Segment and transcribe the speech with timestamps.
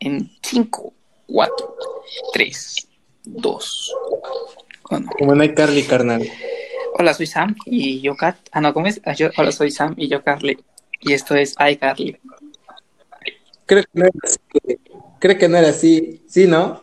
[0.00, 0.92] En 5,
[1.26, 1.74] 4,
[2.32, 2.88] 3,
[3.24, 3.94] 2,
[4.90, 5.10] 1.
[5.18, 6.26] Como no hay Carly, carnal.
[6.98, 8.36] Hola, soy Sam y yo Kat.
[8.52, 9.00] Ah, no, ¿cómo es?
[9.04, 10.58] Ah, yo- hola, soy Sam y yo Carly.
[11.00, 12.18] Y esto es iCarly.
[13.66, 14.38] Creo que no era así.
[15.18, 16.22] Creo que no era así.
[16.28, 16.82] Sí, ¿no?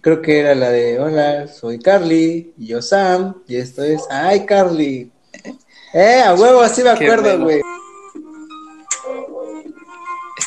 [0.00, 4.46] Creo que era la de Hola, soy Carly y yo Sam y esto es Ay
[4.46, 5.10] Carly.
[5.92, 7.44] Eh, a huevo, así me acuerdo, bueno.
[7.44, 7.60] güey.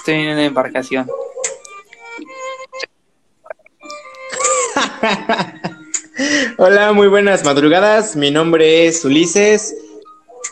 [0.10, 1.06] Estoy en una embarcación.
[6.58, 8.16] Hola, muy buenas madrugadas.
[8.16, 9.76] Mi nombre es Ulises.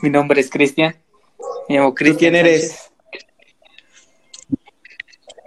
[0.04, 0.96] Mi nombre es Cristian.
[1.68, 2.34] Me llamo ¿Tú Cristian.
[2.34, 2.77] quién eres?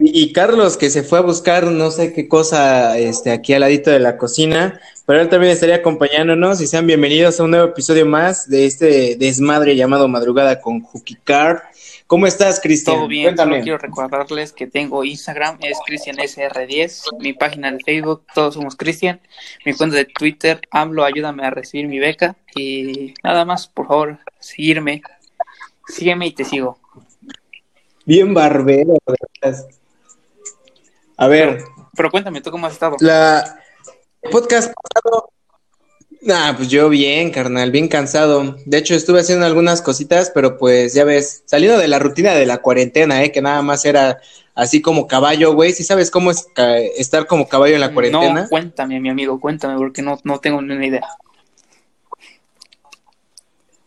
[0.01, 3.61] Y, y Carlos, que se fue a buscar no sé qué cosa este, aquí al
[3.61, 7.69] ladito de la cocina, pero él también estaría acompañándonos y sean bienvenidos a un nuevo
[7.69, 11.70] episodio más de este desmadre llamado Madrugada con Hookie Car.
[12.11, 12.97] ¿Cómo estás, Cristian?
[12.97, 13.53] Todo bien, Cuéntame.
[13.53, 19.21] solo quiero recordarles que tengo Instagram, es CristianSR10, mi página de Facebook, todos somos Cristian,
[19.65, 24.19] mi cuenta de Twitter, AMLO, ayúdame a recibir mi beca y nada más, por favor,
[24.41, 25.03] seguirme,
[25.87, 26.81] sígueme y te sigo.
[28.05, 28.95] Bien barbero.
[29.41, 29.69] veras.
[31.17, 31.63] A ver,
[31.97, 32.97] Pero cuéntame, ¿tú cómo has estado?
[32.99, 33.57] la
[34.33, 35.31] podcast pasado.
[36.23, 38.57] Nah, pues yo bien, carnal, bien cansado.
[38.67, 42.45] De hecho, estuve haciendo algunas cositas, pero pues ya ves, saliendo de la rutina de
[42.45, 44.21] la cuarentena, eh, que nada más era
[44.55, 45.73] así como caballo, güey.
[45.73, 46.47] ¿Sí sabes cómo es
[46.99, 48.43] estar como caballo en la cuarentena?
[48.43, 51.09] No, cuéntame, mi amigo, cuéntame, porque no, no tengo ni una idea.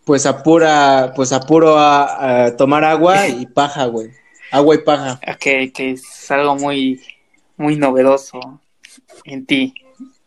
[0.04, 4.10] Pues apura, pues apuro a, a tomar agua y paja, güey.
[4.50, 5.20] Agua y paja.
[5.40, 7.00] Que, que es algo muy,
[7.58, 8.60] muy novedoso
[9.24, 9.76] en ti,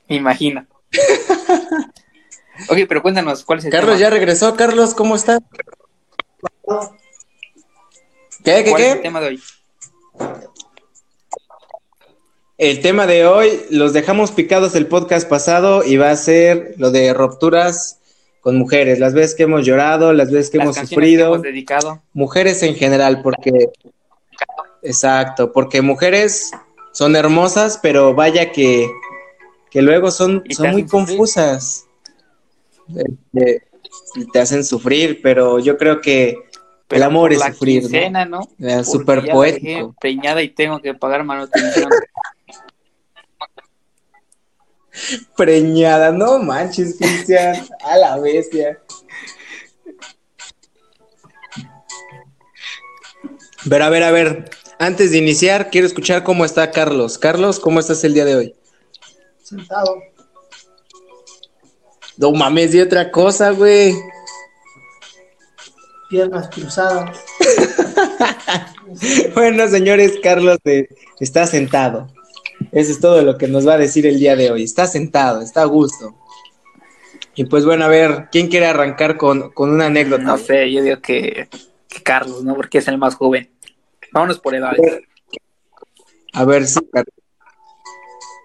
[0.09, 0.67] me imagino.
[2.69, 4.01] ok, pero cuéntanos, ¿cuál es el Carlos tema?
[4.01, 4.55] ya regresó.
[4.55, 5.41] Carlos, ¿cómo estás?
[8.45, 9.03] ¿Qué, qué, ¿Cuál es el qué?
[9.03, 9.43] tema de hoy?
[12.59, 16.91] El tema de hoy, los dejamos picados el podcast pasado y va a ser lo
[16.91, 17.99] de rupturas
[18.41, 21.43] con mujeres, las veces que hemos llorado, las veces que Las hemos que sufrido, hemos
[21.43, 22.01] dedicado.
[22.15, 23.71] mujeres en general, porque,
[24.83, 26.53] exacto, porque mujeres
[26.93, 28.89] son hermosas, pero vaya que,
[29.71, 31.86] que luego son, son muy confusas.
[32.95, 33.63] Este,
[34.33, 36.39] te hacen sufrir, pero yo creo que
[36.87, 37.89] Pero el amor es la sufrir, ¿no?
[37.89, 38.41] quincena, ¿no?
[38.59, 39.41] La poético.
[39.41, 41.91] dejé preñada y tengo que pagar manutención.
[45.37, 47.55] Preñada, no manches, Cristian,
[47.85, 48.81] a la bestia.
[53.69, 54.49] Pero a ver, a ver,
[54.79, 57.19] antes de iniciar, quiero escuchar cómo está Carlos.
[57.19, 58.55] Carlos, ¿cómo estás el día de hoy?
[59.43, 60.03] sentado.
[62.19, 63.95] No mames, di otra cosa, güey.
[66.09, 67.19] piernas cruzadas.
[69.35, 70.89] Bueno, señores, Carlos eh,
[71.19, 72.09] está sentado.
[72.73, 74.63] Eso es todo lo que nos va a decir el día de hoy.
[74.63, 76.15] Está sentado, está a gusto.
[77.35, 80.23] Y pues bueno, a ver, ¿quién quiere arrancar con, con una anécdota?
[80.23, 81.49] No sé, yo digo que,
[81.89, 82.55] que Carlos, ¿no?
[82.55, 83.51] Porque es el más joven.
[84.13, 85.01] Vámonos por edades.
[86.33, 87.16] A ver, sí, Carlos.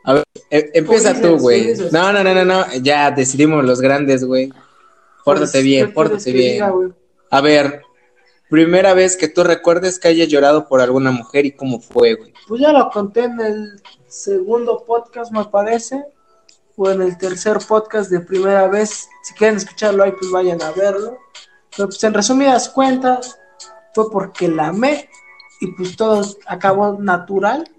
[0.04, 1.74] A ver, e- empieza Tú güey.
[1.92, 2.66] No, no, no, no, no.
[2.82, 4.52] Ya decidimos los grandes, güey.
[5.24, 6.54] Pórtate Pues, bien, ¿qué pórtate bien.
[6.54, 6.74] diga?
[7.30, 7.82] A ver,
[8.50, 12.34] primera vez que tú recuerdes que hayas llorado por alguna mujer y cómo fue, güey.
[12.48, 16.04] Pues ya lo conté en el segundo podcast, me parece,
[16.76, 19.08] o en el tercer podcast de primera vez.
[19.24, 21.20] Si quieren escucharlo ahí, pues vayan a verlo.
[21.76, 23.38] Pero pues en resumidas cuentas,
[23.94, 25.10] fue porque la amé
[25.62, 27.70] y pues todo acabó natural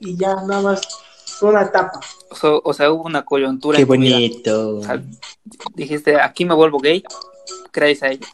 [0.00, 0.80] y ya nada más
[1.42, 2.00] una etapa.
[2.30, 4.78] O sea, o sea, hubo una coyuntura Qué bonito.
[4.78, 5.02] O sea,
[5.74, 7.02] dijiste, aquí me vuelvo gay,
[7.70, 8.26] crees a ella.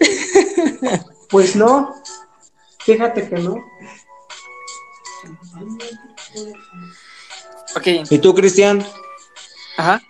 [1.28, 1.92] Pues no,
[2.78, 3.56] fíjate que no.
[7.74, 8.84] Ok, ¿Y tú, Cristian?
[9.76, 10.00] ajá.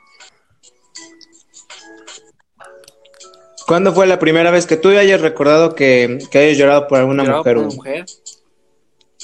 [3.66, 7.24] ¿Cuándo fue la primera vez que tú hayas recordado que, que hayas llorado por alguna
[7.24, 8.06] mujer, por una mujer.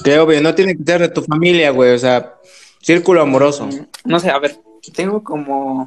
[0.04, 1.94] Que obvio, no tiene que ser de tu familia, güey.
[1.94, 2.34] O sea,
[2.80, 3.66] círculo amoroso.
[3.66, 4.58] Mm, No sé, a ver,
[4.94, 5.86] tengo como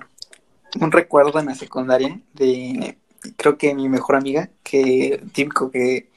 [0.80, 2.98] un recuerdo en la secundaria de,
[3.38, 6.10] creo que mi mejor amiga, que típico que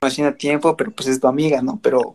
[0.00, 1.78] conocí a tiempo, pero pues es tu amiga, ¿no?
[1.82, 2.14] Pero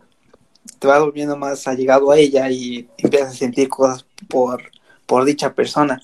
[0.78, 4.62] te vas volviendo más allegado a ella y empiezas a sentir cosas por,
[5.06, 6.02] por dicha persona.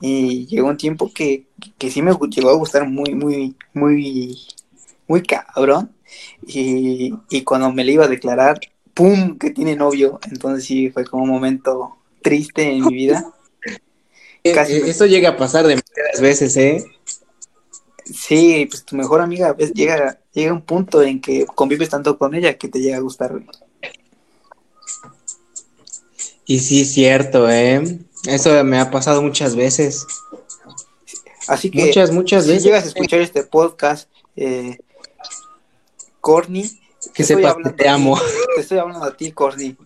[0.00, 1.46] Y llegó un tiempo que,
[1.78, 4.38] que sí me llegó a gustar muy, muy, muy,
[5.06, 5.92] muy cabrón.
[6.46, 8.60] Y, y cuando me le iba a declarar,
[8.94, 9.38] ¡pum!
[9.38, 10.18] que tiene novio.
[10.30, 13.32] Entonces sí fue como un momento triste en mi vida.
[14.44, 16.84] Eh, Casi eh, me- Eso llega a pasar demasiadas veces, ¿eh?
[18.04, 22.18] Sí, pues tu mejor amiga a veces llega, llega un punto en que convives tanto
[22.18, 23.40] con ella que te llega a gustar.
[26.44, 27.98] Y sí, es cierto, ¿eh?
[28.26, 30.04] Eso me ha pasado muchas veces.
[31.48, 32.64] Así que Muchas, muchas si veces.
[32.64, 34.78] llegas a escuchar este podcast, eh,
[36.22, 36.70] Corny,
[37.12, 38.18] Que sepas que te amo.
[38.54, 39.76] Te estoy hablando a ti, Corny.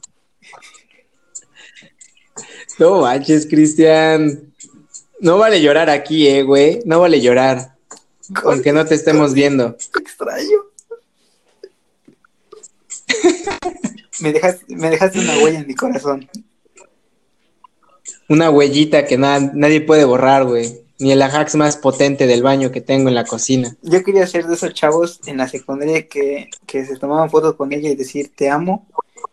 [2.78, 4.52] No manches, Cristian.
[5.18, 6.82] No vale llorar aquí, eh, güey.
[6.84, 7.74] No vale llorar.
[8.44, 9.76] Aunque no te estemos viendo.
[9.98, 10.58] Extraño.
[14.20, 16.28] me, dejaste, me dejaste una huella en mi corazón.
[18.28, 20.84] Una huellita que na- nadie puede borrar, güey.
[20.98, 23.76] Ni el Ajax más potente del baño que tengo en la cocina.
[23.82, 27.72] Yo quería ser de esos chavos en la secundaria que, que se tomaban fotos con
[27.72, 28.86] ella y decir te amo,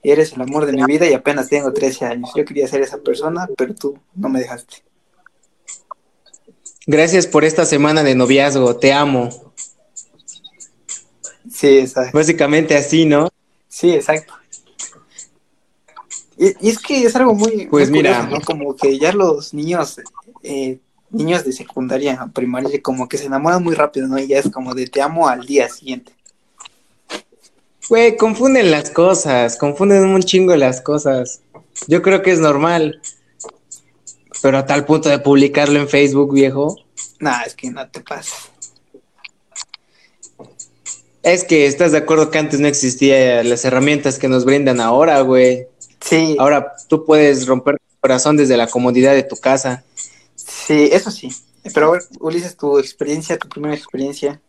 [0.04, 2.32] eres el amor de mi vida y apenas tengo 13 años.
[2.36, 4.84] Yo quería ser esa persona, pero tú no me dejaste.
[6.86, 8.76] Gracias por esta semana de noviazgo.
[8.76, 9.30] Te amo.
[11.50, 12.18] Sí, exacto.
[12.18, 13.30] Básicamente así, ¿no?
[13.70, 14.34] Sí, exacto.
[16.38, 18.22] Y, y es que es algo muy, Pues muy mira.
[18.26, 18.46] curioso, ¿no?
[18.46, 20.02] Como que ya los niños,
[20.42, 20.80] eh,
[21.14, 24.18] niños de secundaria, primaria, como que se enamoran muy rápido, ¿no?
[24.20, 26.14] Y ya es como de te amo al día siguiente.
[27.90, 29.58] Güey, confunden las cosas.
[29.58, 31.42] Confunden un chingo las cosas.
[31.88, 33.02] Yo creo que es normal.
[34.42, 36.78] Pero a tal punto de publicarlo en Facebook, viejo.
[37.20, 38.50] Nah, es que no te pases.
[41.22, 45.22] Es que estás de acuerdo que antes no existían las herramientas que nos brindan ahora,
[45.22, 45.68] güey.
[46.02, 49.86] Sí, Ahora tú puedes romper tu corazón desde la comodidad de tu casa.
[50.68, 51.30] Sí, eso sí.
[51.74, 54.42] Pero a ver, Ulises, tu experiencia, tu primera experiencia.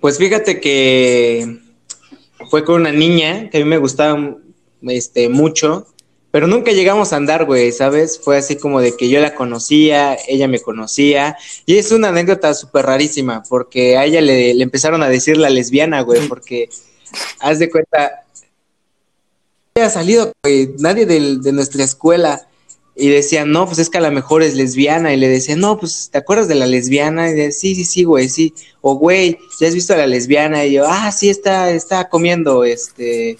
[0.00, 1.58] Pues fíjate que
[2.50, 4.36] fue con una niña que a mí me gustaba
[4.82, 5.86] este, mucho,
[6.30, 8.20] pero nunca llegamos a andar, güey, ¿sabes?
[8.22, 12.54] Fue así como de que yo la conocía, ella me conocía, y es una anécdota
[12.54, 16.68] súper rarísima, porque a ella le, le empezaron a decir la lesbiana, güey, porque
[17.40, 18.24] haz de cuenta,
[19.74, 22.46] había salido, güey, nadie del- de nuestra escuela.
[22.98, 25.12] Y decía, no, pues es que a lo mejor es lesbiana.
[25.12, 27.28] Y le decía, no, pues, ¿te acuerdas de la lesbiana?
[27.30, 28.54] Y de, sí, sí, sí, güey, sí.
[28.80, 30.64] O, güey, ¿ya has visto a la lesbiana?
[30.64, 33.36] Y yo, ah, sí, está, está comiendo, este,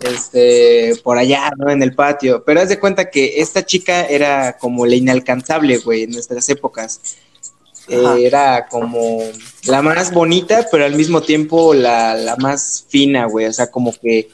[0.00, 1.70] este, por allá, ¿no?
[1.70, 2.42] En el patio.
[2.44, 7.00] Pero haz de cuenta que esta chica era como la inalcanzable, güey, en nuestras épocas.
[7.86, 9.20] Eh, era como
[9.66, 13.46] la más bonita, pero al mismo tiempo la, la más fina, güey.
[13.46, 14.30] O sea, como que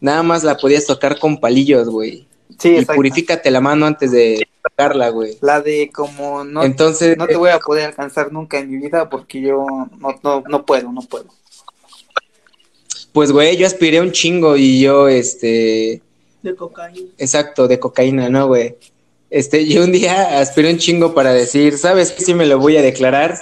[0.00, 2.26] nada más la podías tocar con palillos, güey.
[2.60, 5.38] Sí, Y purifícate la mano antes de tocarla, güey.
[5.40, 9.08] La de como no, Entonces, no te voy a poder alcanzar nunca en mi vida
[9.08, 9.66] porque yo
[9.98, 11.26] no, no, no puedo, no puedo.
[13.12, 16.02] pues, güey, yo aspiré un chingo y yo, este,
[16.42, 17.10] de cocaína.
[17.18, 18.76] exacto, de cocaína, ¿no, güey?
[19.30, 22.24] Este, yo un día aspiré un chingo para decir, ¿sabes qué?
[22.24, 23.38] Sí me lo voy a declarar.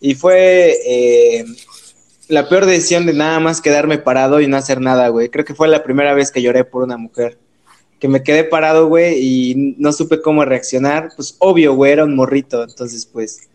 [0.00, 1.44] Y fue eh,
[2.28, 5.28] la peor decisión de nada más quedarme parado y no hacer nada, güey.
[5.28, 7.38] Creo que fue la primera vez que lloré por una mujer.
[8.00, 11.10] Que me quedé parado, güey, y no supe cómo reaccionar.
[11.14, 12.64] Pues obvio, güey, era un morrito.
[12.64, 13.48] Entonces, pues,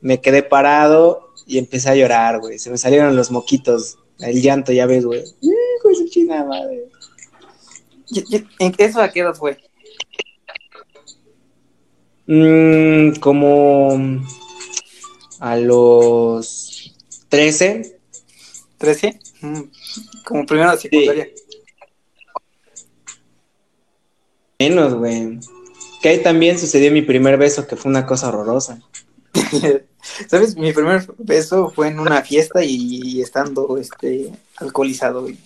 [0.00, 2.58] me quedé parado y empecé a llorar, güey.
[2.58, 5.22] Se me salieron los moquitos, el llanto, ya ves, güey.
[5.40, 6.84] Hijo de su chingada madre.
[8.58, 9.56] ¿En eso a qué edad fue?
[12.26, 14.20] Mm, como
[15.40, 16.94] a los
[17.28, 17.98] 13.
[18.78, 19.20] ¿13?
[19.40, 19.60] Mm,
[20.24, 21.28] Como primero de secundaria.
[24.58, 25.38] Menos, güey.
[26.00, 28.80] Que ahí también sucedió mi primer beso, que fue una cosa horrorosa.
[30.28, 30.56] ¿Sabes?
[30.56, 35.36] Mi primer beso fue en una fiesta y, estando este alcoholizado, güey.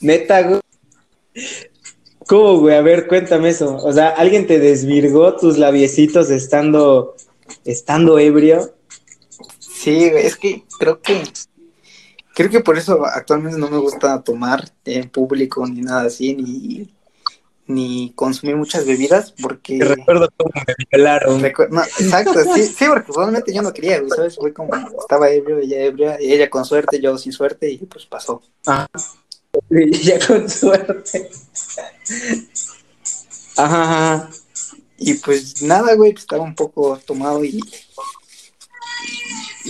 [0.00, 0.60] Neta, güey.
[2.26, 2.76] ¿Cómo, güey?
[2.76, 3.76] A ver, cuéntame eso.
[3.76, 7.16] O sea, ¿alguien te desvirgó tus labiecitos estando,
[7.64, 8.74] estando ebrio?
[9.58, 11.22] Sí, güey, es que creo que
[12.40, 16.90] creo que por eso actualmente no me gusta tomar en público ni nada así, ni,
[17.66, 21.42] ni consumir muchas bebidas, porque Te recuerdo cómo me violaron.
[21.42, 24.36] Recu- no, exacto, sí, sí, porque probablemente yo no quería, güey, ¿sabes?
[24.36, 28.06] Fue como, estaba ebrio, ella ebria, y ella con suerte, yo sin suerte, y pues
[28.06, 28.40] pasó.
[28.64, 28.88] Ajá.
[29.70, 31.30] ya con suerte.
[33.56, 34.30] Ajá, ajá.
[34.96, 37.60] Y pues nada, güey, pues, estaba un poco tomado y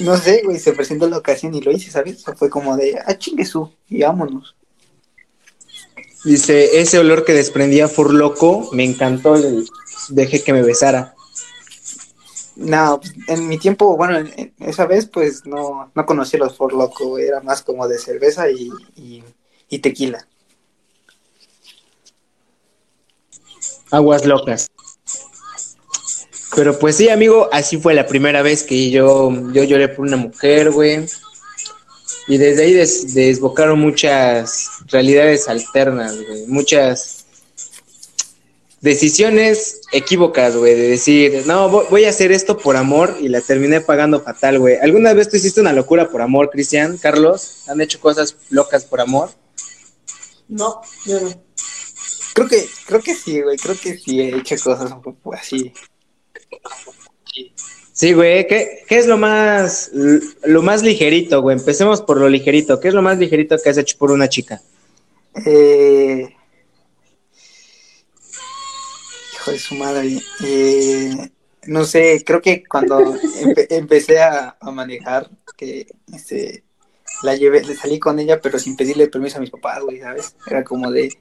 [0.00, 2.25] no sé, güey, se presentó la ocasión y lo hice, ¿sabes?
[2.37, 4.57] Fue como de, ah, chingue su, y vámonos.
[6.25, 9.66] Dice, ese olor que desprendía Furloco me encantó, y
[10.11, 11.14] dejé que me besara.
[12.57, 16.57] No, pues, en mi tiempo, bueno, en- en esa vez, pues no, no conocí los
[16.57, 19.25] For Loco, güey, era más como de cerveza y, y,
[19.71, 20.26] y tequila.
[23.90, 24.69] Aguas locas.
[26.54, 30.16] Pero pues sí, amigo, así fue la primera vez que yo, yo lloré por una
[30.16, 31.07] mujer, güey.
[32.26, 36.47] Y desde ahí des- desbocaron muchas realidades alternas, güey.
[36.47, 37.25] Muchas
[38.80, 40.75] decisiones equívocas, güey.
[40.75, 44.59] De decir, no, vo- voy a hacer esto por amor y la terminé pagando fatal,
[44.59, 44.76] güey.
[44.80, 46.99] ¿Alguna vez tú hiciste una locura por amor, Cristian?
[46.99, 49.30] Carlos, ¿han hecho cosas locas por amor?
[50.49, 51.30] No, yo no.
[52.35, 53.57] Creo que, creo que sí, güey.
[53.57, 55.73] Creo que sí he hecho cosas un poco así.
[57.92, 59.90] Sí, güey, ¿qué, qué es lo más,
[60.45, 61.59] lo más ligerito, güey?
[61.59, 62.80] Empecemos por lo ligerito.
[62.80, 64.61] ¿Qué es lo más ligerito que has hecho por una chica?
[65.45, 66.35] Eh...
[69.35, 70.19] Hijo de su madre.
[70.45, 71.30] Eh...
[71.66, 75.28] No sé, creo que cuando empe- empecé a, manejar,
[75.59, 76.64] que este,
[77.23, 80.35] la llevé, le salí con ella, pero sin pedirle permiso a mis papás, güey, ¿sabes?
[80.47, 81.12] Era como de,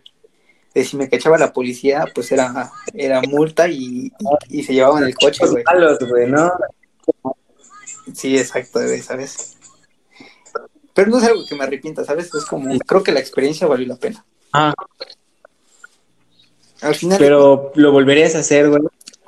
[0.74, 4.12] de si me cachaba la policía, pues era, era multa y,
[4.50, 5.64] y, y se llevaban el coche, güey.
[5.64, 6.52] malos, güey, ¿no?
[8.14, 9.56] Sí, exacto, güey, ¿sabes?
[10.94, 12.34] Pero no es algo que me arrepienta, ¿sabes?
[12.34, 14.26] Es como, creo que la experiencia valió la pena.
[14.54, 14.74] Ah,
[16.82, 18.82] Al final, pero lo volverías a hacer, güey.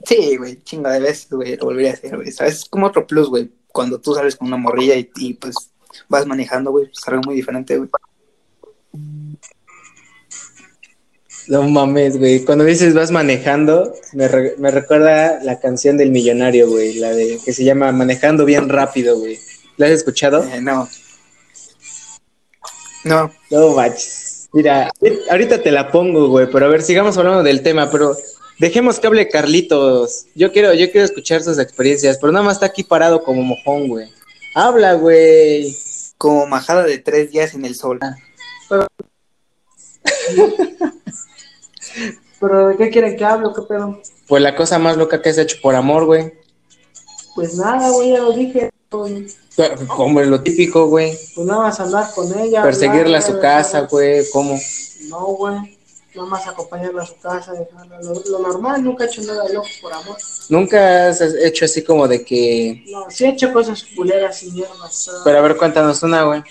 [0.05, 2.55] sí, güey, chinga de veces, güey, lo volvería a hacer, güey, ¿sabes?
[2.55, 5.55] Es como otro plus, güey, cuando tú sales con una morrilla y, y, pues
[6.09, 7.89] vas manejando, güey, es algo muy diferente, güey.
[11.51, 12.45] No mames, güey.
[12.45, 16.93] Cuando dices vas manejando, me, re- me recuerda la canción del millonario, güey.
[16.93, 19.37] La de que se llama Manejando bien rápido, güey.
[19.75, 20.45] ¿La has escuchado?
[20.45, 20.87] Eh, no.
[23.03, 24.47] No, No manches.
[24.53, 24.89] Mira,
[25.29, 28.15] ahorita te la pongo, güey, pero a ver, sigamos hablando del tema, pero
[28.57, 30.27] dejemos que hable Carlitos.
[30.35, 33.89] Yo quiero, yo quiero escuchar sus experiencias, pero nada más está aquí parado como mojón,
[33.89, 34.09] güey.
[34.55, 35.75] Habla, güey.
[36.17, 37.99] como majada de tres días en el sol.
[38.69, 38.87] Pero
[41.95, 44.01] ¿de qué quieren que hable o qué pedo?
[44.27, 46.33] Pues la cosa más loca que has hecho por amor, güey.
[47.35, 48.71] Pues nada, güey, ya lo dije.
[48.89, 49.37] Pues
[49.87, 51.17] Como lo típico, güey.
[51.37, 52.61] nada más andar con ella.
[52.61, 54.23] Perseguirla a su casa, güey.
[54.31, 54.59] ¿Cómo?
[55.09, 55.77] No, güey.
[56.13, 58.01] Nada más acompañarla a su casa, dejarla.
[58.01, 60.17] Lo, lo normal, nunca he hecho nada loco por amor.
[60.49, 62.83] Nunca has hecho así como de que.
[62.87, 65.09] No, sí he hecho cosas culeras y mierdas.
[65.23, 66.43] Pero a ver, cuéntanos una, güey.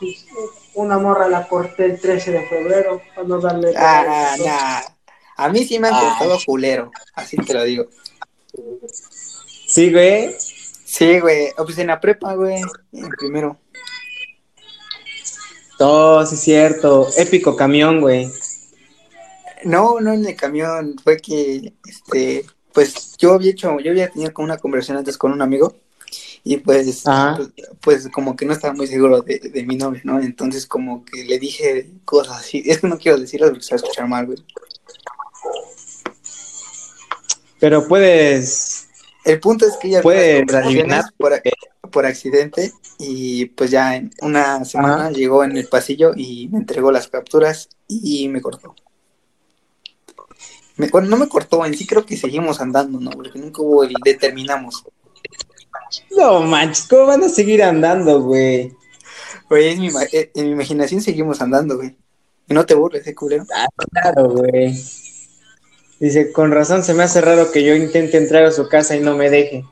[0.00, 0.26] pues,
[0.74, 3.72] una morra la corté el 13 de febrero para no darle.
[3.76, 4.80] Ah, nah.
[5.36, 6.16] A mí sí me han Ah.
[6.18, 7.86] cortado culero, así te lo digo.
[9.66, 10.34] Sí, güey.
[10.38, 12.60] Sí, güey, oh, pues en la prepa, güey,
[12.92, 13.58] en primero.
[15.76, 17.08] Todo, sí, cierto.
[17.16, 18.30] Épico camión, güey.
[19.64, 24.32] No, no en el camión, fue que, este, pues yo había hecho, yo había tenido
[24.32, 25.74] como una conversación antes con un amigo
[26.46, 27.02] y pues,
[27.36, 27.48] pues,
[27.80, 30.20] pues como que no estaba muy seguro de, de mi novia, ¿no?
[30.20, 33.76] Entonces como que le dije cosas así, es que no quiero decirlo porque se va
[33.76, 34.38] a escuchar mal, güey.
[37.58, 38.88] Pero puedes.
[39.24, 40.02] El punto es que ella
[40.58, 41.04] adivinar.
[41.16, 41.32] por,
[41.90, 45.10] por accidente y pues ya en una semana Ajá.
[45.12, 48.74] llegó en el pasillo y me entregó las capturas y me cortó.
[50.76, 53.10] Me- bueno, no me cortó, en sí creo que seguimos andando, ¿no?
[53.12, 54.84] Porque nunca hubo el determinamos.
[56.16, 58.72] No manches, ¿cómo van a seguir andando, güey?
[59.48, 61.96] Güey, en mi, ima- eh, en mi imaginación seguimos andando, güey.
[62.48, 63.44] Y no te burles, eh, culero.
[63.54, 64.74] Ah, claro, güey.
[66.00, 69.00] Dice, con razón se me hace raro que yo intente entrar a su casa y
[69.00, 69.64] no me deje.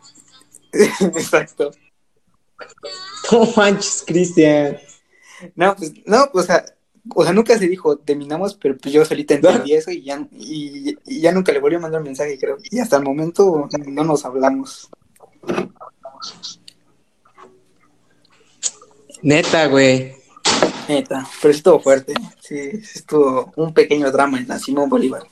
[1.00, 1.71] Exacto.
[3.31, 4.79] No manches, Cristian.
[5.55, 6.64] No, pues, no, pues, o sea,
[7.14, 10.97] o sea, nunca se dijo terminamos, pero pues yo solita entendí eso y ya, y,
[11.05, 12.59] y ya nunca le volví a mandar mensaje, creo.
[12.71, 14.88] Y hasta el momento no nos hablamos.
[19.23, 20.14] Neta, güey.
[20.88, 22.14] Neta, pero estuvo fuerte.
[22.41, 25.23] Sí, estuvo un pequeño drama en la Simón Bolívar.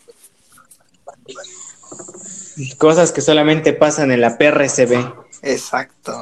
[2.79, 5.13] Cosas que solamente pasan en la PRSB.
[5.43, 6.13] Exacto.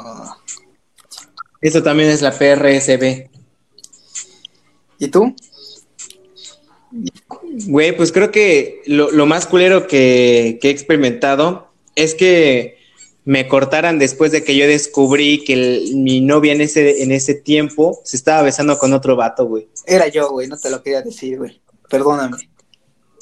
[1.60, 3.28] Eso también es la PRSB.
[4.98, 5.34] ¿Y tú?
[7.66, 12.77] Güey, pues creo que lo, lo más culero que, que he experimentado es que
[13.28, 17.34] me cortaran después de que yo descubrí que el- mi novia en ese, en ese
[17.34, 19.68] tiempo se estaba besando con otro vato, güey.
[19.84, 21.60] Era yo, güey, no te lo quería decir, güey.
[21.90, 22.48] Perdóname.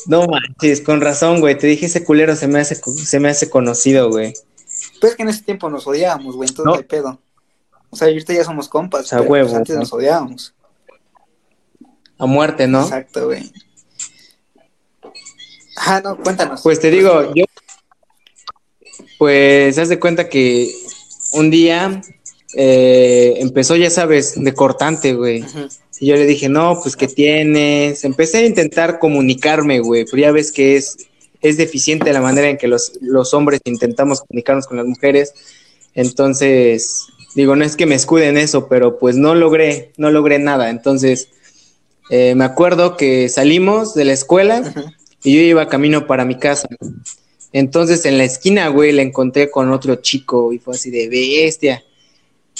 [0.06, 1.58] No manches, con razón, güey.
[1.58, 4.32] Te dije ese culero se me hace, se me hace conocido, güey.
[5.00, 6.74] Pues es que en ese tiempo nos odiábamos, güey, entonces No.
[6.76, 7.20] hay pedo.
[7.90, 9.80] O sea, ahorita ya somos compas, A pero huevo, pues antes ¿no?
[9.80, 10.54] nos odiábamos.
[12.18, 12.82] A muerte, ¿no?
[12.84, 13.50] Exacto, güey.
[15.78, 16.62] Ah, no, cuéntanos.
[16.62, 17.44] Pues te digo, yo.
[19.18, 20.74] Pues haz de cuenta que
[21.32, 22.02] un día
[22.54, 25.44] eh, empezó, ya sabes, de cortante, güey.
[26.00, 28.04] Y yo le dije, no, pues ¿qué tienes?
[28.04, 30.96] Empecé a intentar comunicarme, güey, pero ya ves que es,
[31.40, 35.32] es deficiente la manera en que los, los hombres intentamos comunicarnos con las mujeres.
[35.94, 40.38] Entonces, digo, no es que me escude en eso, pero pues no logré, no logré
[40.38, 40.70] nada.
[40.70, 41.28] Entonces,
[42.10, 44.62] eh, me acuerdo que salimos de la escuela
[45.22, 46.68] y yo iba camino para mi casa.
[47.58, 51.82] Entonces en la esquina, güey, la encontré con otro chico y fue así de bestia.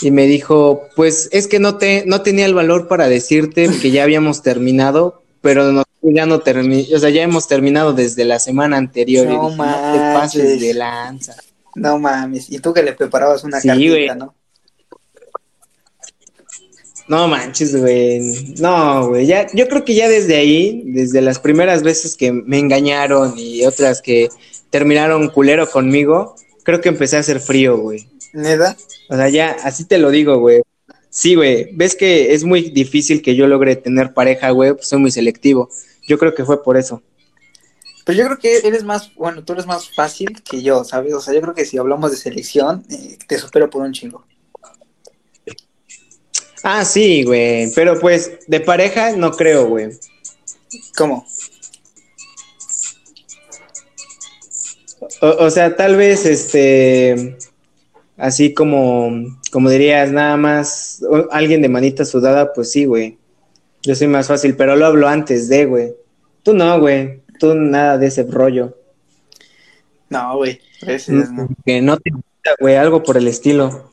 [0.00, 3.90] Y me dijo, pues es que no, te, no tenía el valor para decirte que
[3.90, 8.38] ya habíamos terminado, pero no, ya no terminó, o sea, ya hemos terminado desde la
[8.38, 9.26] semana anterior.
[9.26, 11.36] No, y no te pases de lanza.
[11.74, 14.34] No mames, y tú que le preparabas una sí, cartita, ¿no?
[17.06, 18.20] No manches, güey.
[18.58, 19.26] No, güey.
[19.26, 23.64] Ya, yo creo que ya desde ahí, desde las primeras veces que me engañaron y
[23.66, 24.30] otras que
[24.70, 28.08] terminaron culero conmigo, creo que empecé a hacer frío, güey.
[28.32, 28.76] ¿Neda?
[29.08, 30.62] O sea, ya, así te lo digo, güey.
[31.08, 31.70] Sí, güey.
[31.72, 34.74] Ves que es muy difícil que yo logre tener pareja, güey.
[34.74, 35.70] Pues soy muy selectivo.
[36.06, 37.02] Yo creo que fue por eso.
[38.04, 41.14] Pero yo creo que eres más, bueno, tú eres más fácil que yo, ¿sabes?
[41.14, 44.24] O sea, yo creo que si hablamos de selección, eh, te supero por un chingo.
[46.62, 47.72] Ah, sí, güey.
[47.74, 49.88] Pero pues, de pareja no creo, güey.
[50.96, 51.26] ¿Cómo?
[55.20, 57.36] O, o, sea, tal vez, este,
[58.16, 59.10] así como,
[59.52, 63.18] como dirías, nada más alguien de manita sudada, pues sí, güey.
[63.82, 65.94] Yo soy más fácil, pero lo hablo antes de, güey.
[66.42, 67.22] Tú no, güey.
[67.38, 68.76] Tú nada de ese rollo.
[70.08, 70.60] No, güey.
[71.08, 71.48] No.
[71.64, 73.90] Que no te gusta, güey, algo por el estilo.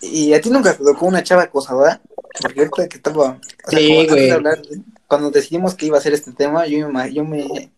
[0.00, 2.00] ¿Y a ti nunca te tocó una chava acosadora?
[2.40, 3.38] Porque ahorita que estaba...
[3.66, 4.30] O sea, sí, güey.
[4.30, 4.60] Hablar,
[5.06, 7.70] cuando decidimos que iba a ser este tema, yo me, yo me,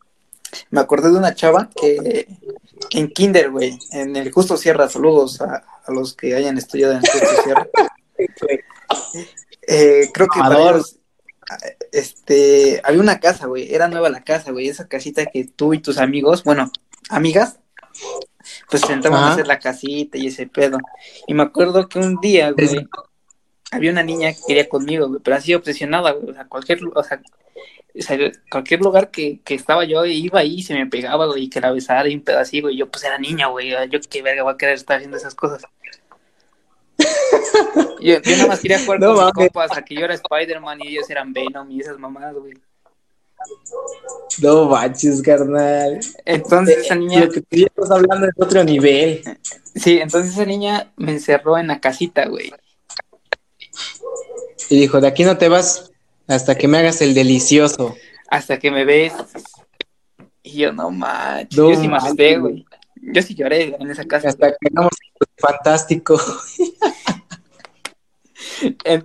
[0.70, 2.26] me acordé de una chava que
[2.90, 6.98] en Kinder, güey, en el Justo Sierra, saludos a, a los que hayan estudiado en
[6.98, 7.68] el Justo Sierra.
[9.66, 10.98] eh, creo que para ellos,
[11.92, 15.80] este, había una casa, güey, era nueva la casa, güey, esa casita que tú y
[15.80, 16.70] tus amigos, bueno,
[17.10, 17.58] amigas,
[18.70, 20.78] pues sentamos a hacer la casita y ese pedo.
[21.26, 22.86] Y me acuerdo que un día, güey,
[23.70, 27.02] había una niña que quería conmigo, güey, pero así obsesionada, güey, o sea, cualquier, o
[27.02, 27.20] sea,
[27.96, 28.18] o sea,
[28.50, 31.60] cualquier lugar que, que estaba yo iba ahí y se me pegaba, güey, y que
[31.60, 34.54] la besara y un pedacito, güey, yo pues era niña, güey, yo qué verga voy
[34.54, 35.62] a querer estar haciendo esas cosas.
[38.00, 40.80] yo, yo nada más quería jugar no, con mis compas a que yo era Spider-Man
[40.82, 42.54] y ellos eran Venom y esas mamadas, güey.
[44.42, 46.00] No manches, carnal.
[46.24, 47.26] Entonces esa niña.
[47.26, 49.22] Lo que tú ya estás hablando es otro nivel.
[49.74, 52.52] Sí, entonces esa niña me encerró en la casita, güey.
[54.70, 55.92] Y dijo: De aquí no te vas
[56.26, 57.94] hasta que me hagas el delicioso.
[58.28, 59.12] Hasta que me ves.
[60.42, 61.58] Y yo, no manches.
[61.58, 62.66] No, yo sí me güey.
[63.00, 64.28] Yo sí lloré en esa casa.
[64.28, 64.92] Hasta que hagamos
[65.38, 66.20] fantástico.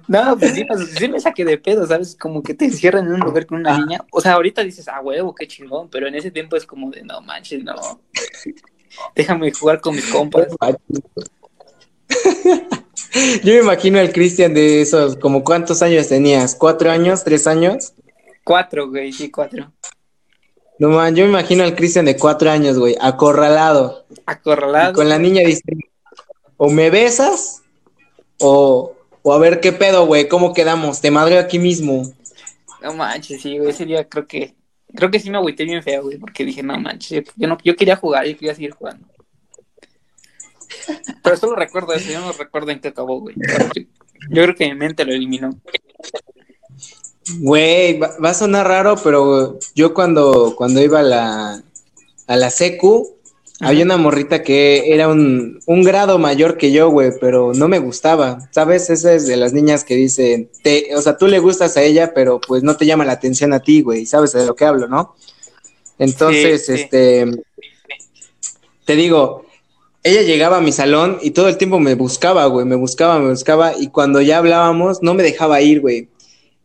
[0.07, 2.15] No, pues sí, pues, sí, me saqué de pedo, ¿sabes?
[2.15, 4.05] Como que te encierran en un lugar con una niña.
[4.11, 7.03] O sea, ahorita dices, ah, huevo, qué chingón, pero en ese tiempo es como de,
[7.03, 7.75] no manches, no.
[9.15, 10.47] Déjame jugar con mis compas.
[13.43, 17.93] Yo me imagino al Cristian de esos, como cuántos años tenías, ¿cuatro años, tres años?
[18.43, 19.71] Cuatro, güey, sí, cuatro.
[20.77, 24.05] No man, yo me imagino al Cristian de cuatro años, güey, acorralado.
[24.25, 24.91] Acorralado.
[24.91, 25.61] Y con la niña dice,
[26.55, 27.63] o me besas,
[28.39, 31.01] o, o a ver qué pedo, güey, ¿cómo quedamos?
[31.01, 32.03] Te madreo aquí mismo.
[32.81, 34.55] No manches, sí, güey, ese día creo que,
[34.95, 37.75] creo que sí me agüité bien feo, güey, porque dije, no manches, yo, no, yo
[37.75, 39.05] quería jugar, yo quería seguir jugando.
[41.23, 43.35] Pero solo recuerdo eso, yo no recuerdo en qué acabó, güey.
[44.29, 45.49] Yo creo que mi mente lo eliminó.
[47.39, 51.63] Güey, va, va, a sonar raro, pero yo cuando, cuando iba a la,
[52.27, 53.17] a la secu,
[53.59, 53.69] Ajá.
[53.69, 57.79] había una morrita que era un, un grado mayor que yo, güey, pero no me
[57.79, 58.89] gustaba, ¿sabes?
[58.89, 62.13] Esa es de las niñas que dicen, te, o sea, tú le gustas a ella,
[62.13, 64.87] pero pues no te llama la atención a ti, güey, ¿sabes de lo que hablo,
[64.87, 65.15] no?
[65.99, 66.81] Entonces, sí, sí.
[66.81, 67.25] este,
[68.85, 69.45] te digo,
[70.03, 73.29] ella llegaba a mi salón y todo el tiempo me buscaba, güey, me buscaba, me
[73.29, 76.09] buscaba y cuando ya hablábamos no me dejaba ir, güey.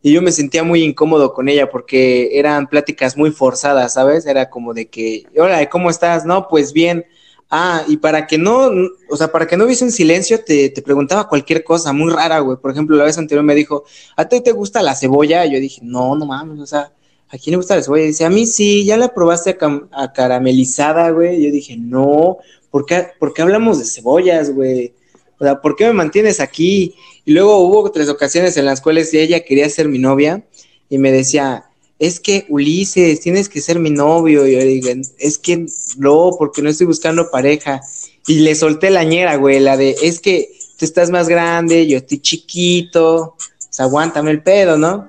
[0.01, 4.25] Y yo me sentía muy incómodo con ella porque eran pláticas muy forzadas, ¿sabes?
[4.27, 6.25] Era como de que, hola, ¿cómo estás?
[6.25, 7.05] No, pues bien.
[7.49, 8.71] Ah, y para que no,
[9.09, 12.39] o sea, para que no hubiese un silencio, te, te preguntaba cualquier cosa muy rara,
[12.39, 12.57] güey.
[12.57, 13.83] Por ejemplo, la vez anterior me dijo,
[14.15, 15.45] ¿a ti te gusta la cebolla?
[15.45, 16.91] Yo dije, no, no mames, o sea,
[17.29, 18.03] ¿a quién le gusta la cebolla?
[18.03, 19.57] Y dice, a mí sí, ¿ya la probaste
[19.91, 21.43] a, caramelizada, güey?
[21.43, 22.37] Yo dije, no,
[22.75, 24.91] ¿por qué, ¿por qué hablamos de cebollas, güey?
[25.39, 26.93] O sea, ¿por qué me mantienes aquí?
[27.23, 30.43] Y luego hubo tres ocasiones en las cuales ella quería ser mi novia
[30.89, 31.63] y me decía,
[31.99, 34.45] es que Ulises, tienes que ser mi novio.
[34.45, 37.79] Y yo le digo, es que no, porque no estoy buscando pareja.
[38.27, 41.99] Y le solté la ñera, güey, la de, es que tú estás más grande, yo
[41.99, 43.37] estoy chiquito, o
[43.69, 45.07] sea, aguántame el pedo, ¿no?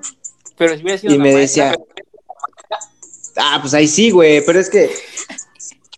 [0.57, 1.75] Pero si hubiera sido y me decía,
[3.37, 4.89] Ah, pues ahí sí, güey, pero es que,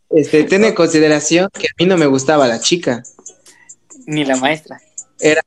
[0.09, 3.03] este, ten en consideración que a mí no me gustaba la chica.
[4.05, 4.81] Ni la maestra.
[5.19, 5.41] Era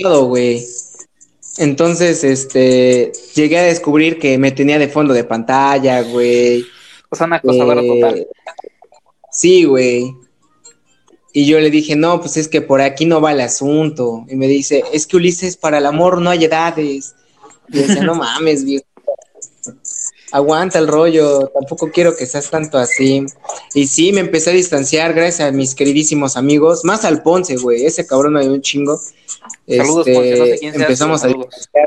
[0.00, 0.66] todo, güey.
[1.58, 6.64] Entonces, este, llegué a descubrir que me tenía de fondo de pantalla, güey.
[7.10, 8.26] O sea, una acosadora Eh, total.
[9.32, 10.14] Sí, güey.
[11.32, 14.24] Y yo le dije, no, pues es que por aquí no va el asunto.
[14.28, 17.14] Y me dice, es que Ulises, para el amor no hay edades.
[17.68, 18.87] Y yo decía, no mames, viejo.
[20.32, 23.24] Aguanta el rollo, tampoco quiero que seas tanto así.
[23.74, 27.86] Y sí, me empecé a distanciar gracias a mis queridísimos amigos, más al Ponce, güey,
[27.86, 29.00] ese cabrón me dio un chingo.
[29.66, 31.86] Saludos, Este, Ponce, no sé quién empezamos a distanciar.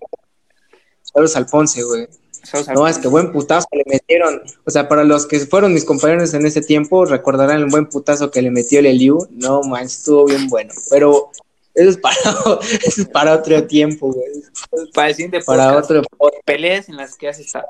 [1.03, 2.07] Saludos al Ponce, güey.
[2.43, 4.41] Saludos al No, es que buen putazo le metieron.
[4.65, 8.31] O sea, para los que fueron mis compañeros en ese tiempo, recordarán el buen putazo
[8.31, 9.27] que le metió el Eliu.
[9.31, 10.73] No, man, estuvo bien bueno.
[10.89, 11.29] Pero
[11.75, 12.15] eso es para,
[12.83, 14.25] eso es para otro tiempo, güey.
[14.93, 16.03] Para el siguiente Para podcast, otro.
[16.45, 17.67] peleas en las que has estado.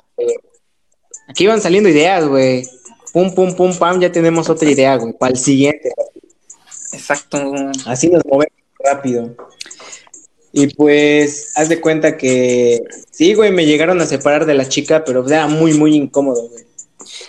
[1.28, 2.64] Aquí van saliendo ideas, güey.
[3.14, 5.14] Pum, pum, pum, pam, ya tenemos otra idea, güey.
[5.14, 5.92] Para el siguiente.
[6.94, 7.54] Exacto.
[7.86, 8.54] Así nos movemos
[8.84, 9.36] rápido.
[10.54, 15.04] Y pues, haz de cuenta que sí, güey, me llegaron a separar de la chica,
[15.06, 16.66] pero era muy, muy incómodo, güey.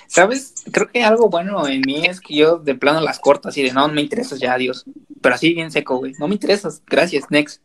[0.07, 0.55] ¿Sabes?
[0.70, 3.72] Creo que algo bueno en mí es que yo de plano las corto así de
[3.72, 4.85] no, no me interesas ya, adiós.
[5.20, 6.12] Pero así bien seco, güey.
[6.18, 6.83] No me interesas.
[6.87, 7.62] Gracias, next.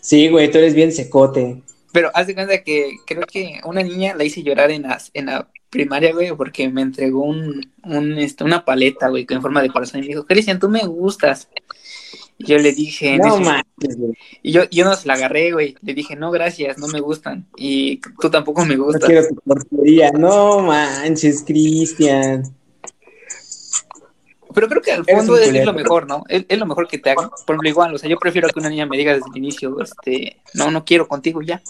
[0.00, 1.62] Sí, güey, tú eres bien secote.
[1.96, 5.26] Pero haz de cuenta que creo que una niña la hice llorar en, las, en
[5.26, 9.70] la primaria, güey, porque me entregó un, un, este, una paleta, güey, en forma de
[9.70, 10.00] corazón.
[10.00, 11.48] Y me dijo, Cristian, tú me gustas.
[12.36, 13.48] Y yo le dije, No güey.
[14.42, 15.74] y yo, yo no se la agarré, güey.
[15.80, 17.46] Le dije, no, gracias, no me gustan.
[17.56, 19.04] Y tú tampoco me No gustas.
[19.08, 20.10] quiero tu porquería.
[20.10, 22.42] No manches, Cristian.
[24.52, 26.24] Pero creo que al fondo es, es lo mejor, ¿no?
[26.28, 27.30] Es, es lo mejor que te hagan.
[27.46, 29.80] Por ejemplo, igual, o sea, yo prefiero que una niña me diga desde el inicio,
[29.80, 31.62] este, no, no quiero contigo ya.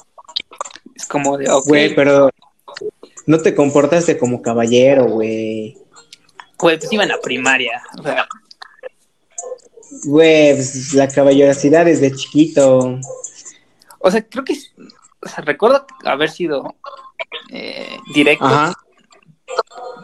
[0.94, 2.30] Es como de, ok, Güey, pero
[3.26, 5.76] no te comportaste como caballero, güey.
[6.58, 7.82] güey, pues iba en la primaria.
[7.98, 8.26] O sea,
[10.04, 12.98] Güey, pues, la caballerosidad desde chiquito.
[13.98, 14.54] o sea creo que,
[15.22, 16.74] o sea, recuerdo haber sido
[17.50, 18.74] eh, directo, Ajá.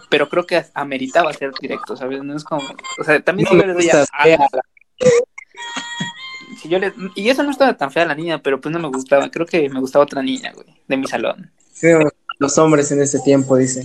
[0.08, 2.22] pero creo que ameritaba ser directo, ¿sabes?
[2.22, 2.62] No es como,
[2.98, 4.48] o sea, también No le doy a, a-.
[6.62, 8.88] si yo le, y eso no estaba tan fea la niña, pero pues no me
[8.88, 9.30] gustaba.
[9.30, 11.50] Creo que me gustaba otra niña, güey, de mi salón.
[11.72, 11.88] Sí,
[12.38, 13.82] Los hombres en ese tiempo, dice.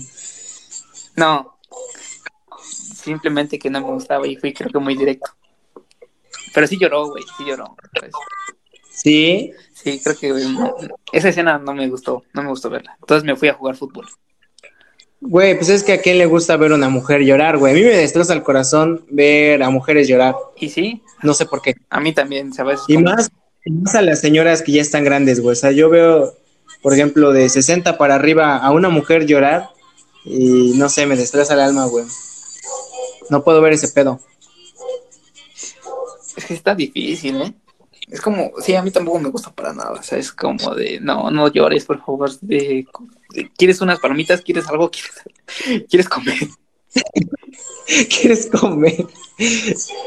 [1.15, 1.57] No.
[2.61, 5.31] Simplemente que no me gustaba y fui creo que muy directo.
[6.53, 7.75] Pero sí lloró, güey, sí lloró.
[7.99, 8.11] pues.
[8.91, 9.51] Sí.
[9.73, 10.75] Sí, creo que güey, no-
[11.11, 12.95] esa escena no me gustó, no me gustó verla.
[12.99, 14.07] Entonces me fui a jugar fútbol.
[15.19, 17.73] Güey, pues es que a quién le gusta ver a una mujer llorar, güey.
[17.73, 20.35] A mí me destroza el corazón ver a mujeres llorar.
[20.55, 21.75] Y sí, No sé por qué.
[21.89, 22.81] a mí también, ¿sabes?
[22.87, 23.29] Y más,
[23.65, 25.53] y más a las señoras que ya están grandes, güey.
[25.53, 26.33] O sea, yo veo,
[26.83, 29.69] por ejemplo, de 60 para arriba a una mujer llorar
[30.23, 32.05] y no sé, me destroza el alma, güey.
[33.29, 34.19] No puedo ver ese pedo.
[36.37, 37.53] Es que está difícil, ¿eh?
[38.09, 39.91] Es como, sí, a mí tampoco me gusta para nada.
[39.91, 42.31] O sea, es como de, no, no llores, por favor.
[42.39, 42.87] de-
[43.33, 44.41] de- ¿Quieres unas palomitas?
[44.41, 44.89] ¿Quieres algo?
[44.91, 46.37] ¿Quieres, ¿quieres comer?
[48.09, 49.05] ¿Quieres comer?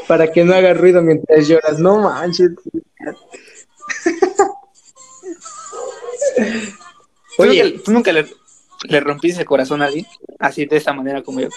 [0.07, 1.77] Para que no haga ruido mientras lloras.
[1.79, 2.51] No manches.
[7.37, 8.25] ¿Tú Oye, nunca, tú nunca le,
[8.83, 10.05] le rompiste el corazón a alguien?
[10.39, 11.49] Así, de esta manera como yo.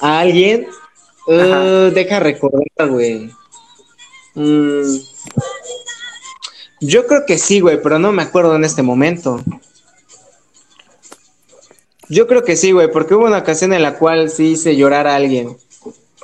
[0.00, 0.66] ¿a alguien?
[1.26, 3.30] Uh, deja recordar, güey.
[4.38, 5.00] Mm,
[6.80, 9.40] yo creo que sí, güey, pero no me acuerdo en este momento.
[12.08, 15.06] Yo creo que sí, güey, porque hubo una ocasión en la cual sí hice llorar
[15.06, 15.56] a alguien,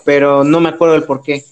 [0.05, 1.45] pero no me acuerdo el por qué.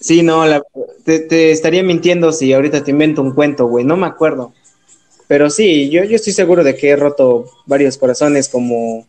[0.00, 0.62] Sí, no, la-
[1.04, 4.52] te, te estaría mintiendo si ahorita te invento un cuento, güey, no me acuerdo.
[5.28, 9.06] Pero sí, yo, yo estoy seguro de que he roto varios corazones como,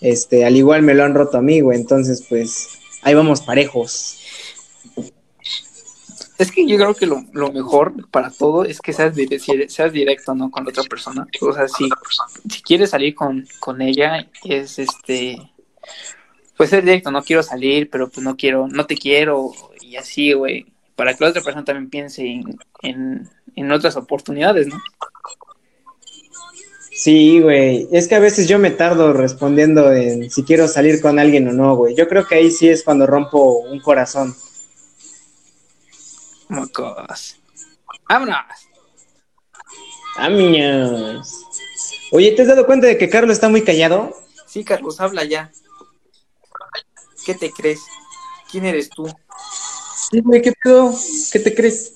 [0.00, 2.68] este, al igual me lo han roto a mí, güey, entonces pues
[3.06, 4.18] ahí vamos parejos.
[6.38, 10.50] Es que yo creo que lo, mejor para todo es que seas directo, ¿no?
[10.50, 11.26] Con la otra persona.
[11.40, 11.88] O sea, si,
[12.50, 15.38] si quieres salir con, con ella, es este.
[16.56, 20.32] Pues ser directo, no quiero salir, pero pues no quiero, no te quiero, y así,
[20.32, 20.66] güey.
[20.96, 24.78] Para que la otra persona también piense en, en, en otras oportunidades, ¿no?
[26.96, 31.18] Sí, güey, es que a veces yo me tardo respondiendo en si quiero salir con
[31.18, 31.94] alguien o no, güey.
[31.94, 34.34] Yo creo que ahí sí es cuando rompo un corazón.
[36.48, 37.36] Mocos.
[38.08, 38.36] ¡Vámonos!
[40.16, 41.44] Amigos.
[42.12, 44.14] Oye, ¿te has dado cuenta de que Carlos está muy callado?
[44.46, 45.52] Sí, Carlos, habla ya.
[47.26, 47.80] ¿Qué te crees?
[48.50, 49.06] ¿Quién eres tú?
[50.10, 50.94] Sí, güey, ¿qué pedo?
[51.30, 51.92] ¿Qué te crees?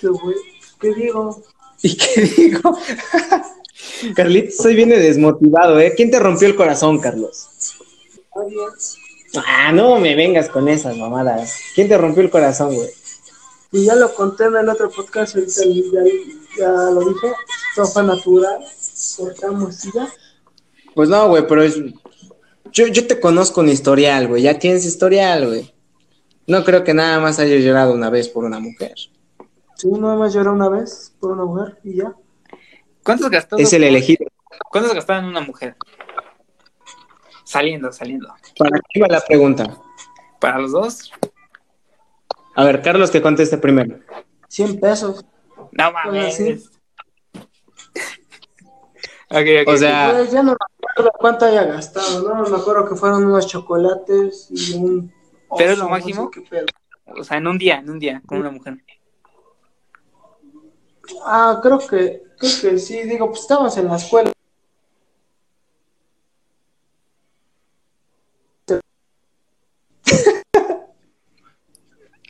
[0.00, 0.36] ¿Qué, güey?
[0.80, 1.42] ¿Qué digo?
[1.82, 2.78] ¿Y qué digo?
[4.14, 5.92] Carlitos, soy viene desmotivado, ¿eh?
[5.96, 7.48] ¿Quién te rompió el corazón, Carlos?
[9.46, 11.58] Ah, no me vengas con esas mamadas.
[11.74, 12.90] ¿Quién te rompió el corazón, güey?
[13.72, 16.02] Y ya lo conté en el otro podcast, ahorita ya,
[16.58, 17.32] ya lo dije,
[17.74, 18.62] todo fue natural,
[19.16, 20.08] cortamos y ya.
[20.94, 21.76] Pues no, güey, pero es...
[22.70, 25.72] yo, yo te conozco un historial, güey, ya tienes historial, güey.
[26.46, 28.92] No creo que nada más hayas llorado una vez por una mujer.
[29.76, 32.14] Sí, nada más lloré una vez por una mujer y ya.
[33.04, 33.56] ¿Cuántos gastó?
[33.56, 34.26] Es el elegido.
[34.70, 35.76] ¿Cuántos gastaban en una mujer?
[37.44, 38.28] Saliendo, saliendo.
[38.56, 39.76] ¿Para qué va la pregunta?
[40.40, 41.12] ¿Para los dos?
[42.54, 43.98] A ver, Carlos, que conteste primero.
[44.48, 45.24] 100 pesos.
[45.72, 46.36] No mames.
[46.36, 46.62] sí.
[49.30, 49.68] Ok, ok.
[49.68, 50.12] O sea-.
[50.12, 50.56] Pues ya no me
[50.90, 52.48] acuerdo cuánto haya gastado, ¿no?
[52.48, 55.12] Me acuerdo que fueron unos chocolates y un...
[55.56, 56.30] ¿Pero es lo no máximo?
[56.32, 56.66] sé qué pedo.
[57.18, 58.78] O sea, en un día, en un día, con una mujer.
[61.24, 64.30] Ah, creo que, creo que sí, digo, pues estábamos en la escuela.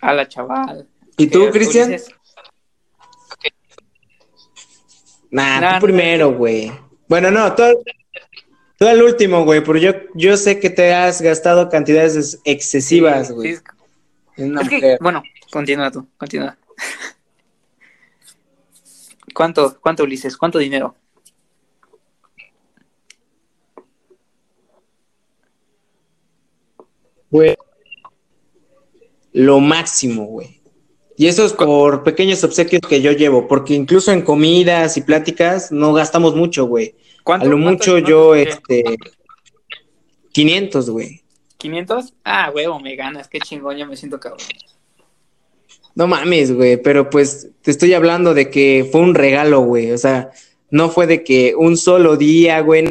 [0.01, 0.89] A la chaval.
[1.17, 1.97] ¿Y tú, Cristian?
[5.31, 6.73] Nah, tú primero, güey.
[7.09, 7.63] Bueno, no, tú,
[8.79, 13.31] tú al último, güey, pero yo, yo sé que te has gastado cantidades es- excesivas,
[13.31, 13.57] güey.
[13.57, 13.63] sí,
[14.37, 16.57] es que, bueno, continúa tú, continúa.
[19.33, 20.37] ¿Cuánto, cuánto, Ulises?
[20.37, 20.95] ¿Cuánto dinero?
[27.31, 27.57] Güey.
[29.33, 30.61] Lo máximo, güey.
[31.17, 35.71] Y eso es por pequeños obsequios que yo llevo, porque incluso en comidas y pláticas
[35.71, 36.95] no gastamos mucho, güey.
[37.21, 37.47] A ¿Cuánto?
[37.47, 38.83] lo cuánto- mucho yo, este,
[40.33, 41.23] 500, güey.
[41.59, 42.13] ¿500?
[42.25, 44.41] Ah, huevo, me ganas, qué chingón, ya me siento cabrón.
[45.95, 49.93] No mames, güey, pero pues te estoy hablando de que fue un regalo, güey.
[49.93, 50.31] O sea,
[50.71, 52.91] no fue de que un solo día, güey.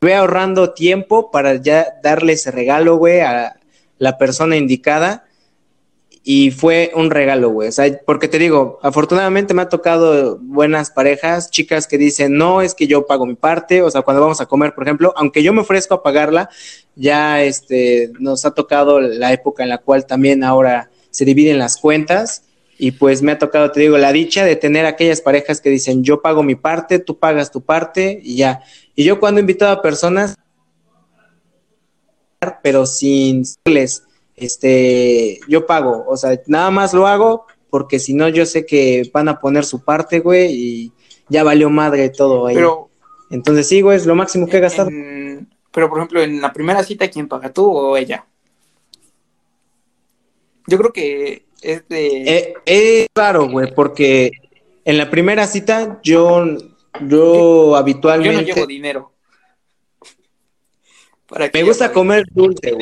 [0.00, 3.60] Voy ahorrando tiempo para ya darle ese regalo, güey, a
[3.98, 5.24] la persona indicada.
[6.26, 7.68] Y fue un regalo, güey.
[7.68, 12.60] O sea, porque te digo, afortunadamente me ha tocado buenas parejas, chicas que dicen, no,
[12.60, 13.82] es que yo pago mi parte.
[13.82, 16.48] O sea, cuando vamos a comer, por ejemplo, aunque yo me ofrezco a pagarla,
[16.96, 21.76] ya este, nos ha tocado la época en la cual también ahora se dividen las
[21.76, 22.42] cuentas
[22.76, 26.02] y pues me ha tocado, te digo, la dicha de tener aquellas parejas que dicen
[26.02, 28.62] yo pago mi parte, tú pagas tu parte y ya.
[28.96, 30.34] Y yo cuando he invitado a personas,
[32.62, 33.44] pero sin
[34.36, 39.08] este, yo pago, o sea, nada más lo hago porque si no yo sé que
[39.12, 40.92] van a poner su parte, güey, y
[41.28, 42.56] ya valió madre todo ahí.
[42.56, 42.90] Pero,
[43.30, 44.90] Entonces sí, güey, es lo máximo que he gastado.
[44.90, 48.26] en- pero por ejemplo, en la primera cita, ¿quién paga, tú o ella?
[50.66, 52.22] Yo creo que es de...
[52.22, 54.30] Eh, es raro, güey, porque
[54.84, 59.12] en la primera cita yo, yo yo habitualmente no llevo dinero.
[61.28, 62.76] Para me gusta comer dulce,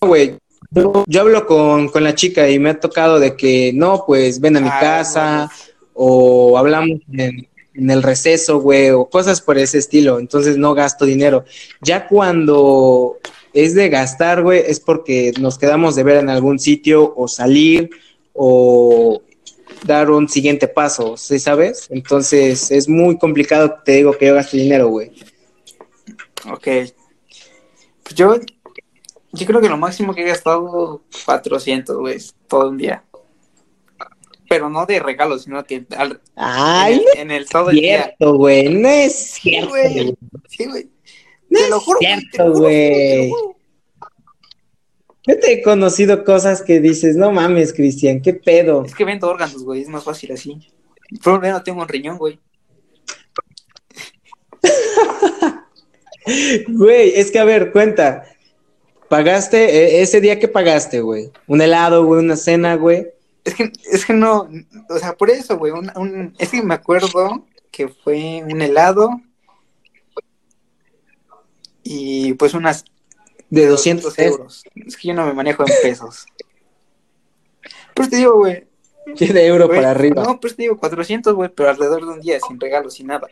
[0.00, 0.36] güey.
[0.70, 4.40] Yo, yo hablo con, con la chica y me ha tocado de que no, pues
[4.40, 5.50] ven a mi Ah, casa
[5.94, 10.18] o hablamos en, en el receso, güey, o cosas por ese estilo.
[10.18, 11.44] Entonces no gasto dinero.
[11.80, 13.18] Ya cuando
[13.52, 17.90] es de gastar, güey, es porque nos quedamos de ver en algún sitio o salir
[18.32, 19.22] o
[19.84, 21.86] dar un siguiente paso, ¿sí sabes?
[21.90, 25.10] Entonces es muy complicado, te digo, que yo gaste dinero, güey.
[26.50, 26.64] Ok.
[28.02, 28.36] Pues yo,
[29.32, 33.04] yo creo que lo máximo que he gastado 400, güey, todo un día.
[34.48, 38.04] Pero no de regalo, sino que al- Ay, en, el, en el todo el día.
[38.18, 40.16] cierto, no es cierto, güey.
[40.48, 40.88] Sí, güey.
[41.50, 43.30] No Te lo juro, cierto, güey.
[45.26, 48.84] Yo te he conocido cosas que dices, no mames, Cristian, qué pedo.
[48.84, 50.58] Es que vendo órganos, güey, es más fácil así.
[51.24, 52.38] No tengo un riñón, güey.
[56.68, 58.24] Güey, es que a ver, cuenta.
[59.08, 59.64] Pagaste,
[59.98, 61.30] eh, ese día que pagaste, güey.
[61.46, 63.06] Un helado, güey, una cena, güey.
[63.44, 64.46] Es que, es que no,
[64.90, 69.08] o sea, por eso, güey, un, un- es que me acuerdo que fue un helado
[71.90, 72.84] y pues unas
[73.50, 74.32] De 200 pesos.
[74.32, 74.64] euros.
[74.86, 76.26] Es que yo no me manejo en pesos.
[77.94, 78.66] Pues te digo, güey.
[79.18, 80.22] De euro güey, para arriba.
[80.22, 83.26] No, pues te digo 400, güey, pero alrededor de un día, sin regalos, sin nada.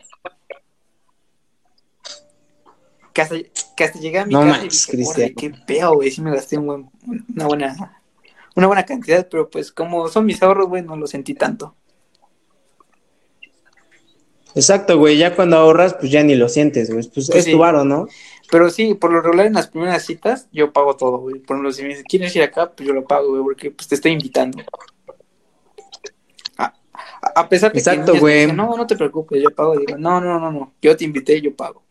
[3.13, 3.35] Que hasta,
[3.75, 5.53] que hasta llegué a mi No casa manches, y dije, "Órale, Cristian.
[5.53, 6.89] qué peo, güey, sí me gasté un buen-
[7.35, 8.01] una buena
[8.55, 11.75] una buena cantidad, pero pues como son mis ahorros, güey, no lo sentí tanto.
[14.55, 15.17] Exacto, güey.
[15.17, 17.03] Ya cuando ahorras, pues ya ni lo sientes, güey.
[17.07, 17.51] Pues, Pues es sí.
[17.51, 18.07] tu varo, ¿no?
[18.49, 21.39] Pero sí, por lo regular en las primeras citas yo pago todo, güey.
[21.39, 22.71] Por ejemplo, si me dicen, ¿quieres ir acá?
[22.71, 24.63] Pues yo lo pago, güey, porque pues te estoy invitando.
[26.57, 26.73] A
[27.35, 28.51] a pesar de Exacto, que güey.
[28.51, 29.77] no, no te preocupes, yo pago.
[29.77, 31.83] Digo, no, no, no, no, yo te invité, yo pago.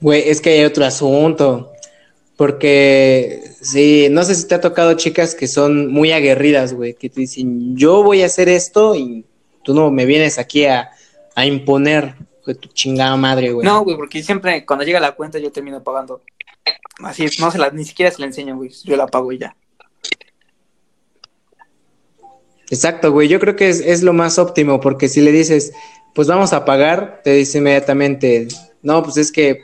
[0.00, 1.72] Güey, es que hay otro asunto.
[2.36, 7.08] Porque, sí, no sé si te ha tocado chicas que son muy aguerridas, güey, que
[7.08, 9.24] te dicen, yo voy a hacer esto y
[9.64, 10.90] tú no me vienes aquí a,
[11.34, 12.14] a imponer
[12.46, 13.66] de tu chingada madre, güey.
[13.66, 16.22] No, güey, porque siempre cuando llega la cuenta yo termino pagando.
[17.02, 19.54] Así, no se la, ni siquiera se la enseño, güey, yo la pago y ya.
[22.70, 25.72] Exacto, güey, yo creo que es, es lo más óptimo, porque si le dices,
[26.14, 28.48] pues vamos a pagar, te dice inmediatamente,
[28.82, 29.60] no, pues es que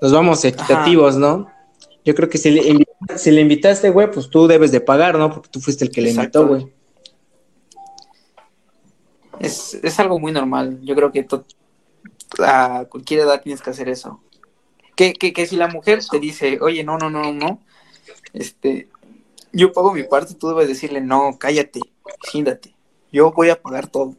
[0.00, 1.50] nos vamos equitativos, ¿no?
[2.02, 5.30] Yo creo que si le, si le invitaste, güey, pues tú debes de pagar, ¿no?
[5.30, 6.66] Porque tú fuiste el que le invitó, güey.
[9.38, 10.78] Es, es algo muy normal.
[10.82, 11.44] Yo creo que to-
[12.38, 14.20] a cualquier edad tienes que hacer eso.
[14.96, 17.62] Que, que, que si la mujer te dice, oye, no, no, no, no,
[18.32, 18.88] este,
[19.52, 21.80] yo pago mi parte, tú debes decirle, no, cállate,
[22.30, 22.74] siéntate,
[23.10, 24.16] yo voy a pagar todo.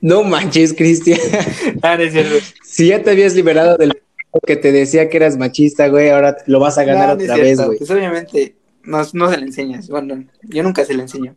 [0.00, 1.18] No manches, Cristian.
[1.82, 2.36] Ah, no es cierto.
[2.64, 4.00] si ya te habías liberado del
[4.46, 7.30] que te decía que eras machista, güey, ahora lo vas a ganar No, no es
[7.30, 7.48] otra cierto.
[7.62, 7.78] vez, güey.
[7.78, 9.88] Pues obviamente no, no se le enseñas.
[9.88, 11.34] Bueno, yo nunca se le enseño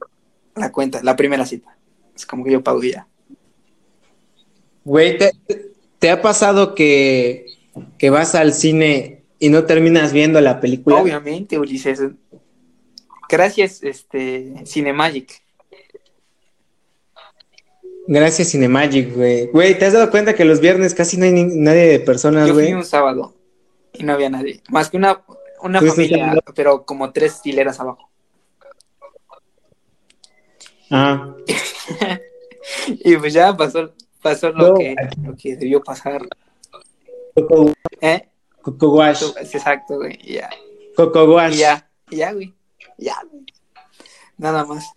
[0.56, 1.76] la cuenta, la primera cita.
[2.16, 3.08] Es como que yo pago ya.
[4.84, 5.32] Güey, ¿te,
[6.00, 7.46] te ha pasado que,
[7.98, 10.98] que vas al cine y no terminas viendo la película?
[11.02, 12.02] Obviamente, Ulises.
[13.30, 15.41] Gracias, este, Cinemagic.
[18.08, 19.48] Gracias, Cinemagic, güey.
[19.48, 22.48] Güey, ¿te has dado cuenta que los viernes casi no hay ni- nadie de personas,
[22.48, 22.74] Yo fui güey?
[22.74, 23.36] un sábado
[23.94, 24.62] y no había nadie.
[24.70, 25.22] Más que una,
[25.62, 28.10] una ¿Fuiste un familia, pero como tres hileras abajo.
[30.89, 31.36] Ah,
[32.88, 34.73] Y pues ya pasó, pasó lo, No.
[34.75, 36.21] que, lo que debió pasar.
[37.36, 38.27] Coco, ¿Eh?
[38.62, 39.23] Coco Wash.
[39.38, 40.17] Exacto, güey.
[40.23, 40.49] Ya.
[40.95, 41.55] Coco Wash.
[41.55, 41.89] Ya.
[42.10, 42.53] ya, güey.
[42.97, 43.45] Ya, güey.
[44.38, 44.91] Nada más.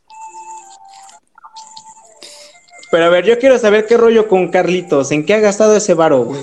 [2.90, 5.10] Pero a ver, yo quiero saber qué rollo con Carlitos.
[5.10, 6.42] ¿En qué ha gastado ese varo, güey?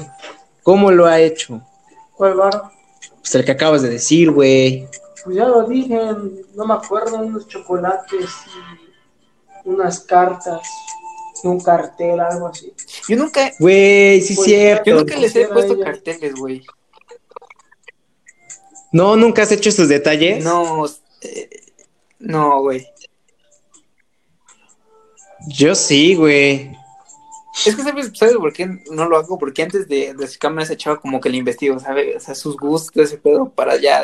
[0.63, 1.61] ¿Cómo lo ha hecho?
[2.15, 2.63] ¿Cuál bar?
[3.19, 4.87] Pues el que acabas de decir, güey.
[5.23, 5.97] Pues ya lo dije,
[6.55, 8.29] no me acuerdo, unos chocolates
[9.63, 10.61] y unas cartas
[11.43, 12.73] un cartel, algo así.
[13.07, 14.83] Yo nunca, Güey, sí, Pues, cierto.
[14.89, 15.83] yo nunca les he puesto ella.
[15.85, 16.63] carteles, güey.
[18.91, 20.43] No, nunca has hecho estos detalles.
[20.43, 20.85] No,
[21.21, 21.49] eh,
[22.19, 22.85] no, güey.
[25.47, 26.71] Yo sí, güey.
[27.65, 29.37] Es que sabes, ¿sabes por qué no lo hago?
[29.37, 32.15] Porque antes de, de acercarme a esa chava como que le investigo, ¿sabes?
[32.15, 34.03] O sea, sus gustos, ese pedo, para ya,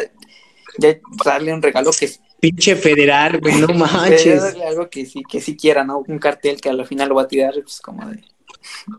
[0.78, 4.56] ya darle un regalo que Pinche federal, güey, no manches.
[4.65, 6.00] algo que sí, que sí quiera, ¿no?
[6.08, 8.23] Un cartel que al final lo va a tirar, pues como de,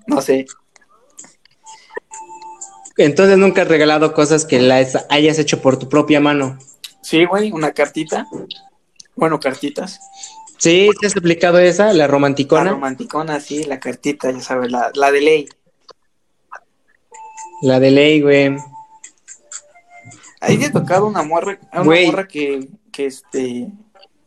[0.07, 0.47] no sé.
[2.97, 6.59] Entonces nunca has regalado cosas que las hayas hecho por tu propia mano.
[7.03, 8.27] Sí, güey, una cartita.
[9.15, 10.01] Bueno, cartitas.
[10.59, 12.73] Sí, ¿te has aplicado esa, la La romanticona?
[12.73, 15.49] romanticona, sí, la cartita, ya sabes, la, la de ley.
[17.63, 18.57] La de ley, güey.
[20.41, 22.07] Ahí te ha tocado una morra, una Güey.
[22.07, 23.69] morra que, que este,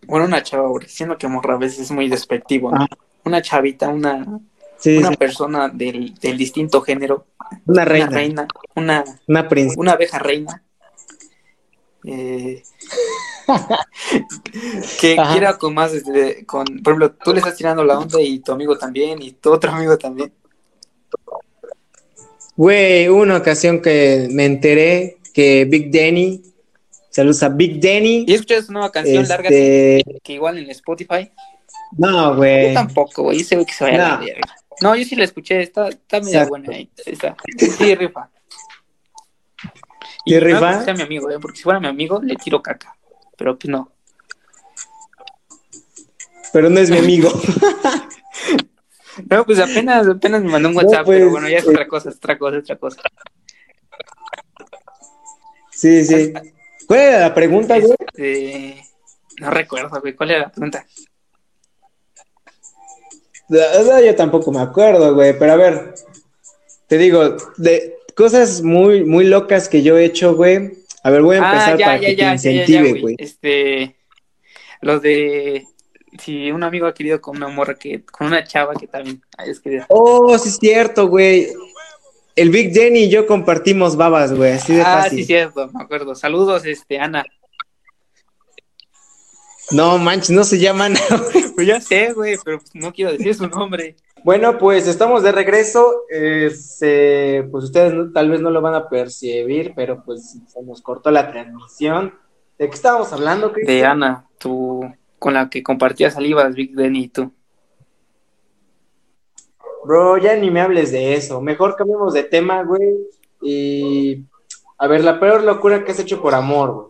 [0.08, 2.84] bueno, una chava, porque siendo que morra a veces es muy despectivo, ¿no?
[2.90, 2.98] Ah.
[3.26, 4.26] Una chavita, una,
[4.78, 5.18] Sí, una sí.
[5.18, 7.28] persona del, del distinto género,
[7.68, 9.80] Una una reina, reina, una, una princesa.
[9.82, 10.64] una abeja reina,
[12.06, 12.64] eh,
[15.02, 15.32] que Ajá.
[15.34, 15.92] quiera con más,
[16.46, 19.52] con, por ejemplo, tú le estás tirando la onda y tu amigo también, y tu
[19.52, 20.32] otro amigo también.
[22.56, 26.42] Güey, una ocasión que me enteré que Big Danny,
[27.12, 28.26] saludos a Big Danny.
[28.28, 31.32] ¿Y escuchas una nueva canción larga Este, que igual en Spotify?
[31.98, 32.74] no, Yo güey.
[32.74, 34.26] tampoco, güey, ese güey que se vaya a la No.
[34.26, 34.56] verga.
[34.82, 36.50] No, yo sí la escuché, está, está Exacto.
[36.50, 36.90] buena ahí.
[37.06, 37.36] Está.
[37.58, 38.30] Sí, rifa.
[40.26, 40.60] ¿Sí no rifa?
[40.72, 41.38] porque sea mi amigo, ¿eh?
[41.40, 42.96] porque si fuera mi amigo le tiro caca.
[43.38, 43.92] Pero pues no.
[46.54, 47.30] Pero no es mi amigo.
[49.30, 51.70] No, pues apenas, apenas me mandó un No, WhatsApp, pues, pero bueno, ya es eh.
[51.70, 53.02] otra cosa, es otra cosa, es otra cosa.
[55.70, 56.34] Sí, sí.
[56.92, 57.96] ¿Cuál era la pregunta, güey?
[58.00, 58.84] Este,
[59.40, 60.86] no recuerdo, güey, ¿cuál era la pregunta?
[63.48, 65.94] Yo tampoco me acuerdo, güey, pero a ver,
[66.88, 70.80] te digo, de cosas muy, muy locas que yo he hecho, güey.
[71.02, 73.16] A ver, voy a empezar Ah, ya, para ya, que ya, te incentive, güey.
[73.18, 73.96] Este,
[74.82, 75.66] los de,
[76.20, 79.62] si un amigo ha querido con una morra que, con una chava que también hayas
[79.62, 79.86] querido.
[79.88, 81.48] Oh, sí es cierto, güey.
[82.42, 85.20] El Big Danny y yo compartimos babas, güey, así de Ah, fácil.
[85.20, 86.16] sí, cierto, me acuerdo.
[86.16, 87.24] Saludos, este, Ana.
[89.72, 90.94] No, manches, no se llaman.
[91.56, 93.96] Pues ya sé, güey, pero pues no quiero decir su nombre.
[94.24, 96.04] bueno, pues estamos de regreso.
[96.10, 100.82] Este, pues ustedes no- tal vez no lo van a percibir, pero pues se nos
[100.82, 102.16] cortó la transmisión.
[102.58, 103.68] ¿De qué estábamos hablando, Chris?
[103.68, 104.82] De Ana, tu,
[105.20, 107.32] con la que compartías salivas, Big Denny y tú.
[109.84, 111.42] Bro, ya ni me hables de eso.
[111.42, 112.98] Mejor cambiemos de tema, güey.
[113.42, 114.24] Y.
[114.78, 116.88] A ver, la peor locura que has hecho por amor, güey.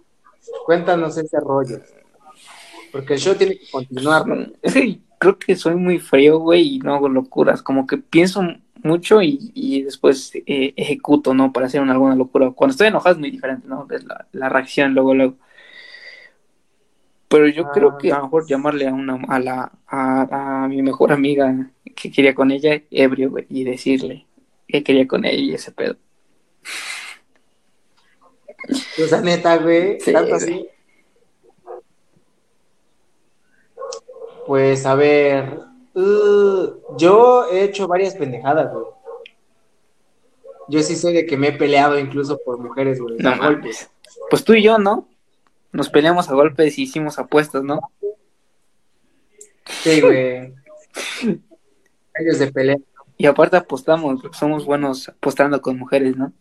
[0.65, 1.79] Cuéntanos ese rollo.
[2.91, 4.27] Porque el show tiene que continuar.
[4.27, 4.47] ¿no?
[4.61, 7.61] Que creo que soy muy frío, güey, y no hago locuras.
[7.61, 8.41] Como que pienso
[8.83, 11.53] mucho y, y después eh, ejecuto, ¿no?
[11.53, 12.51] Para hacer una, alguna locura.
[12.51, 13.87] Cuando estoy enojado es muy diferente, ¿no?
[14.07, 15.35] La, la reacción luego, luego.
[17.31, 17.71] Pero yo Ah.
[17.73, 21.71] creo que a lo mejor llamarle a una a la a, a mi mejor amiga
[21.95, 24.27] que quería con ella ebrio, güey, y decirle
[24.67, 25.95] que quería con ella y ese pedo.
[29.01, 29.99] O sea, neta, güey.
[29.99, 30.43] Sí, tanto güey.
[30.43, 30.67] así.
[34.45, 35.59] Pues a ver.
[35.93, 38.85] uh, yo he hecho varias pendejadas, güey.
[40.67, 43.15] Yo sí sé de que me he peleado incluso por mujeres, güey.
[43.17, 43.89] No golpes.
[44.29, 45.07] Pues tú y yo, ¿no?
[45.71, 47.79] Nos peleamos a golpes y hicimos apuestas, ¿no?
[49.65, 50.53] Sí, güey.
[52.15, 52.77] Ellos de pelea.
[53.17, 56.33] Y aparte apostamos, somos buenos apostando con mujeres, ¿no?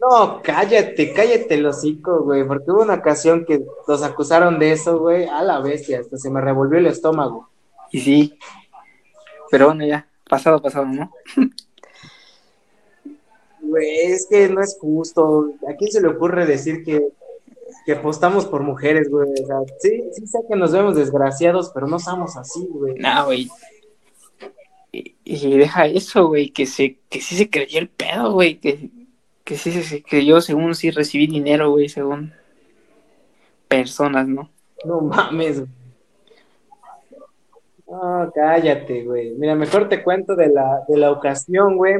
[0.00, 4.98] No, cállate, cállate el hocico, güey, porque hubo una ocasión que los acusaron de eso,
[4.98, 7.50] güey, a la bestia, hasta se me revolvió el estómago.
[7.90, 8.38] Y sí.
[9.50, 11.10] Pero bueno, ya, pasado, pasado, ¿no?
[13.60, 15.52] Güey, es que no es justo.
[15.68, 17.08] ¿A quién se le ocurre decir que,
[17.88, 19.30] que apostamos por mujeres, güey?
[19.32, 22.96] O sea, sí, sí sé que nos vemos desgraciados, pero no somos así, güey.
[22.98, 23.48] No, güey.
[24.92, 28.90] Y, y deja eso, güey, que se, que sí se creyó el pedo, güey, que,
[29.42, 32.34] que sí se, se creyó según sí recibí dinero, güey, según
[33.68, 34.50] personas, ¿no?
[34.84, 35.70] No mames, güey.
[37.88, 39.30] No, cállate, güey.
[39.30, 41.94] Mira, mejor te cuento de la, de la ocasión, güey,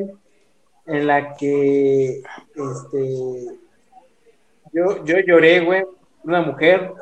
[0.84, 3.59] en la que, este,
[4.73, 5.83] yo, yo lloré, güey,
[6.25, 6.93] una mujer.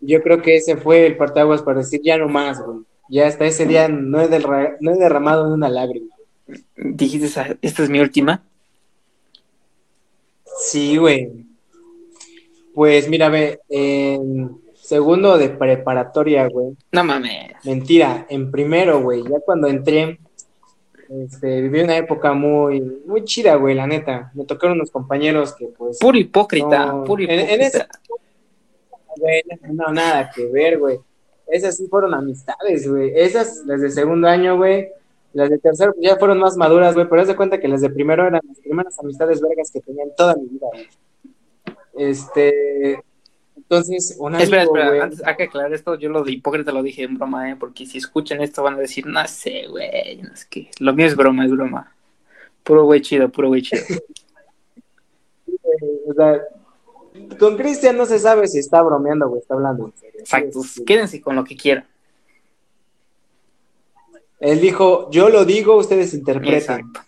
[0.00, 2.80] Yo creo que ese fue el partaguas para decir ya no más, güey.
[3.08, 6.14] Ya hasta ese día no he, derra- no he derramado ni una lágrima.
[6.76, 8.42] Dijiste, "Esa- esta es mi última.
[10.60, 11.46] Sí, güey.
[12.74, 16.76] Pues mira, ve, en segundo de preparatoria, güey.
[16.92, 17.52] No mames.
[17.64, 19.22] Mentira, en primero, güey.
[19.24, 20.18] Ya cuando entré,
[21.10, 24.30] este, viví una época muy, muy chida, güey, la neta.
[24.34, 27.66] Me tocaron unos compañeros que, pues, Puro hipócrita, No, puro en- en hipócrita.
[27.66, 27.86] ese-
[29.16, 29.42] güey,
[29.72, 30.98] no, nada que ver, güey.
[31.48, 33.12] Esas sí fueron amistades, güey.
[33.14, 34.88] Esas, las de segundo año, güey.
[35.32, 37.08] Las de tercero ya fueron más maduras, güey.
[37.08, 40.04] Pero haz de cuenta que las de primero eran las primeras amistades vergas que tenía
[40.04, 40.88] en toda mi vida, güey.
[41.96, 43.02] Este.
[43.70, 46.72] Entonces, un amigo, Espera, espera, güey, antes hay que aclarar esto, yo lo de hipócrita
[46.72, 47.56] lo dije en broma, ¿eh?
[47.56, 50.68] Porque si escuchan esto van a decir, no sé, güey, no es que...
[50.80, 51.94] Lo mío es broma, es broma.
[52.64, 53.84] Puro güey chido, puro güey chido.
[56.08, 56.40] o sea,
[57.38, 60.18] con Cristian no se sabe si está bromeando o está hablando en serio.
[60.18, 60.84] Exacto, Sí, sí.
[60.84, 61.86] quédense con lo que quieran.
[64.40, 66.58] Él dijo, yo lo digo, ustedes interpreten.
[66.58, 67.00] Exacto.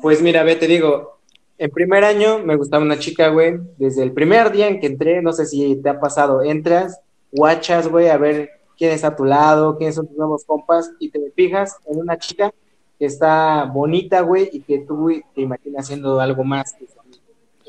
[0.00, 1.18] Pues mira, ve, te digo,
[1.60, 3.60] en primer año me gustaba una chica, güey.
[3.76, 6.98] Desde el primer día en que entré, no sé si te ha pasado, entras,
[7.30, 8.48] guachas, güey, a ver
[8.78, 12.16] quién está a tu lado, quiénes son tus nuevos compas, y te fijas en una
[12.16, 12.50] chica
[12.98, 16.72] que está bonita, güey, y que tú te imaginas haciendo algo más.
[16.72, 16.86] que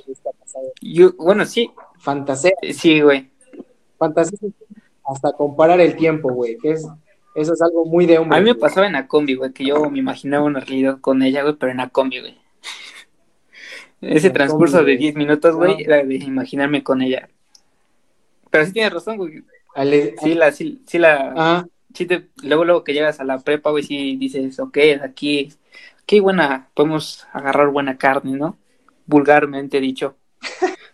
[0.10, 0.72] está pasado.
[0.82, 1.70] Yo, bueno, sí,
[2.00, 3.30] Fantasea, sí, güey.
[3.98, 4.40] fantasea
[5.04, 6.88] hasta comparar el tiempo, güey, que es,
[7.36, 8.38] eso es algo muy de hombre.
[8.38, 11.22] A mí me pasaba en la combi, güey, que yo me imaginaba una realidad con
[11.22, 12.41] ella, güey, pero en la combi, güey.
[14.02, 14.98] Ese transcurso de güey.
[14.98, 15.80] 10 minutos, güey, No.
[15.80, 17.30] era de imaginarme con ella.
[18.50, 19.44] Pero sí tienes razón, güey.
[19.76, 23.40] Ale- Sí, la, sí, sí la, Ah, sí te, luego, luego que llegas a la
[23.40, 25.54] prepa, güey, sí dices, ok, aquí,
[26.06, 28.58] qué buena, podemos agarrar buena carne, ¿no?
[29.06, 30.16] Vulgarmente dicho.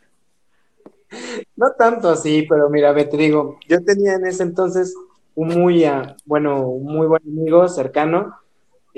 [1.55, 4.93] No tanto así, pero mira, ve, te digo, yo tenía en ese entonces
[5.35, 8.35] un muy, ah, bueno, un muy buen amigo cercano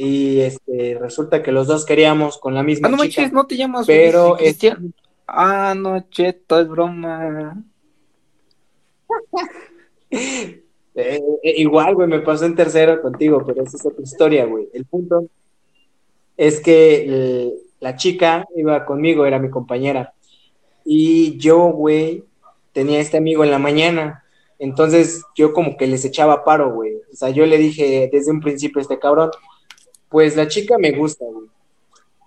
[0.01, 3.21] y este resulta que los dos queríamos con la misma Ah, no chica.
[3.21, 4.93] manches, no te llamas pero güey, Cristian.
[5.27, 7.61] Ah, no, cheto, es broma.
[10.95, 14.67] Eh, eh, igual, güey, me pasó en tercero contigo, pero esa es otra historia, güey.
[14.73, 15.27] El punto
[16.35, 20.13] es que eh, la chica iba conmigo, era mi compañera.
[20.83, 22.25] Y yo, güey,
[22.73, 24.25] tenía este amigo en la mañana.
[24.57, 26.95] Entonces yo como que les echaba paro, güey.
[27.13, 29.29] O sea, yo le dije desde un principio a este cabrón,
[30.09, 31.47] pues la chica me gusta, güey.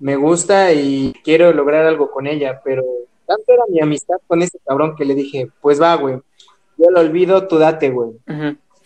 [0.01, 2.83] Me gusta y quiero lograr algo con ella, pero
[3.27, 6.17] tanto era mi amistad con este cabrón que le dije, pues va, güey.
[6.77, 8.11] Yo lo olvido, tú date, güey.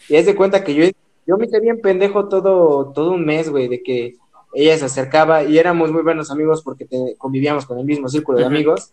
[0.08, 0.84] Y haz de cuenta que yo,
[1.26, 4.14] yo me hice bien pendejo todo, todo un mes, güey, de que
[4.52, 8.38] ella se acercaba y éramos muy buenos amigos porque te- convivíamos con el mismo círculo
[8.38, 8.92] de amigos.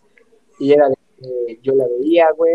[0.58, 2.54] Y era de, que yo la veía, güey.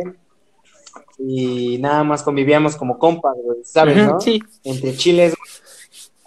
[1.20, 4.20] Y nada más convivíamos como compas, güey, ¿sabes, no?
[4.20, 4.42] Sí.
[4.64, 5.36] Entre chiles,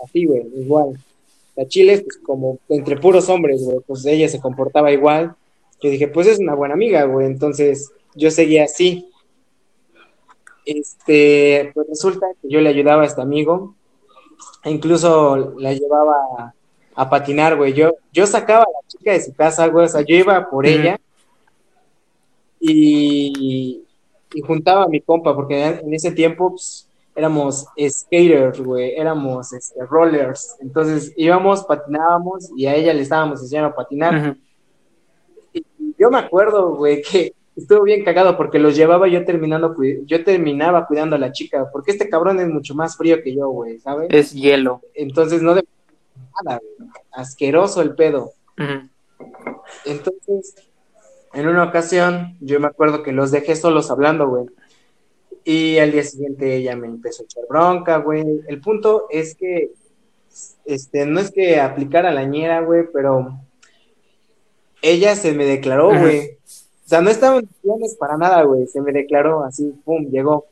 [0.04, 0.98] así, güey, igual.
[1.54, 5.36] La chiles, pues como entre puros hombres, güey, pues ella se comportaba igual.
[5.82, 9.08] Yo dije, pues es una buena amiga, güey, entonces yo seguía así.
[10.64, 13.74] Este, pues resulta que yo le ayudaba a este amigo,
[14.64, 16.54] e incluso la llevaba a,
[16.94, 17.72] a patinar, güey.
[17.72, 20.66] Yo, yo sacaba a la chica de su casa, güey, o sea, yo iba por
[20.66, 20.98] ella
[22.60, 23.82] y,
[24.32, 29.84] y juntaba a mi compa, porque en ese tiempo pues, éramos skaters, güey, éramos este,
[29.84, 30.56] rollers.
[30.60, 34.36] Entonces íbamos, patinábamos y a ella le estábamos enseñando a patinar.
[35.52, 35.64] Y
[35.98, 40.86] yo me acuerdo, güey, que estuvo bien cagado porque los llevaba yo terminando, yo terminaba
[40.86, 44.08] cuidando a la chica, porque este cabrón es mucho más frío que yo, güey, ¿sabes?
[44.10, 44.80] Es hielo.
[44.94, 45.64] Entonces no de
[46.44, 46.90] nada, güey.
[47.12, 48.32] asqueroso el pedo.
[49.84, 50.54] Entonces,
[51.34, 54.46] en una ocasión, yo me acuerdo que los dejé solos hablando, güey.
[55.44, 58.24] Y al día siguiente ella me empezó a echar bronca, güey.
[58.46, 59.70] El punto es que,
[60.64, 63.38] este, no es que aplicara la ñera, güey, pero
[64.80, 66.30] ella se me declaró, güey.
[66.84, 68.66] O sea, no estaba en planes para nada, güey.
[68.66, 70.46] Se me declaró así, pum, llegó.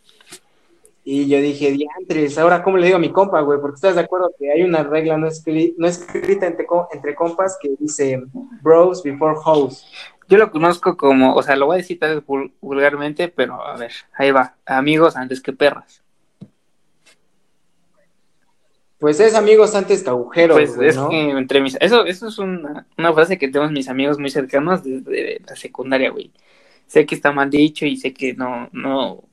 [1.05, 4.03] Y yo dije, diantres, ahora cómo le digo a mi compa, güey, porque estás de
[4.03, 8.23] acuerdo que hay una regla no, escri- no escrita entre, co- entre compas que dice
[8.63, 9.85] bros before hoes.
[10.31, 13.63] Yo lo conozco como, o sea, lo voy a decir tal vez vul- vulgarmente, pero
[13.67, 14.55] a ver, ahí va.
[14.65, 16.03] Amigos antes que perras.
[18.99, 21.09] Pues es amigos antes que agujeros, Pues güey, es ¿no?
[21.09, 21.77] que entre mis.
[21.81, 26.11] Eso, eso es una, una frase que tenemos mis amigos muy cercanos desde la secundaria,
[26.11, 26.31] güey.
[26.87, 29.25] Sé que está mal dicho y sé que no, no.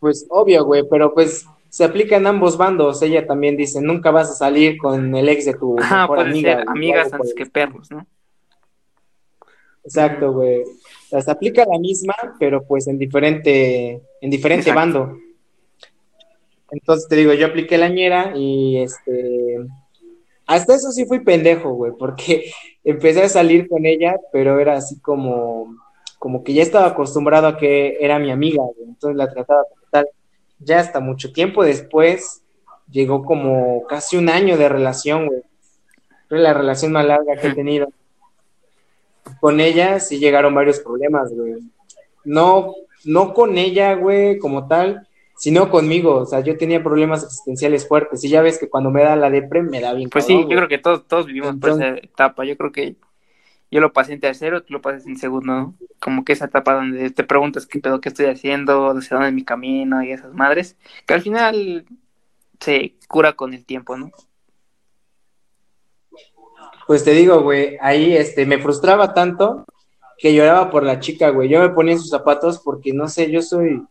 [0.00, 3.02] Pues obvio, güey, pero pues se aplica en ambos bandos.
[3.02, 6.30] Ella también dice, nunca vas a salir con el ex de tu Ajá, mejor puede
[6.30, 6.56] amiga.
[6.60, 8.06] ser amigas antes que perros, ¿no?
[9.88, 10.62] Exacto, güey.
[11.10, 15.00] O sea, aplica la misma, pero pues en diferente, en diferente Exacto.
[15.00, 15.18] bando.
[16.70, 19.58] Entonces te digo, yo apliqué la ñera y este.
[20.46, 22.50] Hasta eso sí fui pendejo, güey, porque
[22.84, 25.76] empecé a salir con ella, pero era así como,
[26.18, 29.82] como que ya estaba acostumbrado a que era mi amiga, güey, entonces la trataba como
[29.90, 30.08] tal.
[30.60, 32.42] Ya hasta mucho tiempo después
[32.90, 35.42] llegó como casi un año de relación, güey.
[36.28, 37.88] Fue la relación más larga que he tenido.
[39.40, 41.54] Con ella sí llegaron varios problemas, güey.
[42.24, 42.74] No,
[43.04, 45.06] no con ella, güey, como tal,
[45.36, 46.16] sino conmigo.
[46.16, 48.22] O sea, yo tenía problemas existenciales fuertes.
[48.24, 50.56] Y ya ves que cuando me da la depre, me da bien Pues sí, yo
[50.56, 52.44] creo que todos, todos vivimos por esa etapa.
[52.44, 52.96] Yo creo que
[53.70, 55.74] yo lo pasé en tercero, tú lo pasas en segundo, ¿no?
[56.00, 59.34] Como que esa etapa donde te preguntas qué pedo, qué estoy haciendo, hacia dónde es
[59.34, 60.76] mi camino y esas madres,
[61.06, 61.84] que al final
[62.60, 64.10] se cura con el tiempo, ¿no?
[66.88, 69.66] Pues te digo, güey, ahí este, me frustraba tanto
[70.16, 71.50] que lloraba por la chica, güey.
[71.50, 73.82] Yo me ponía en sus zapatos porque, no sé, yo soy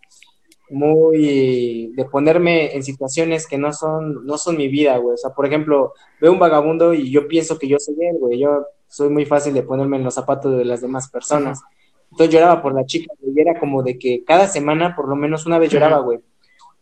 [0.72, 5.14] muy de ponerme en situaciones que no son, no son mi vida, güey.
[5.14, 8.40] O sea, por ejemplo, veo un vagabundo y yo pienso que yo soy él, güey.
[8.40, 11.62] Yo soy muy fácil de ponerme en los zapatos de las demás personas.
[12.10, 13.36] Entonces lloraba por la chica, güey.
[13.38, 16.18] Y era como de que cada semana por lo menos una vez lloraba, güey.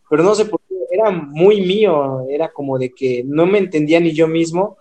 [0.08, 4.00] Pero no sé por qué, era muy mío, era como de que no me entendía
[4.00, 4.78] ni yo mismo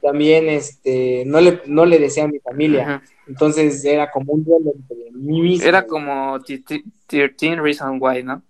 [0.00, 3.02] también este no le no le decía a mi familia Ajá.
[3.26, 8.22] entonces era como un duelo entre mí mismo Era como t- t- 13 Reasons Why,
[8.22, 8.42] ¿no?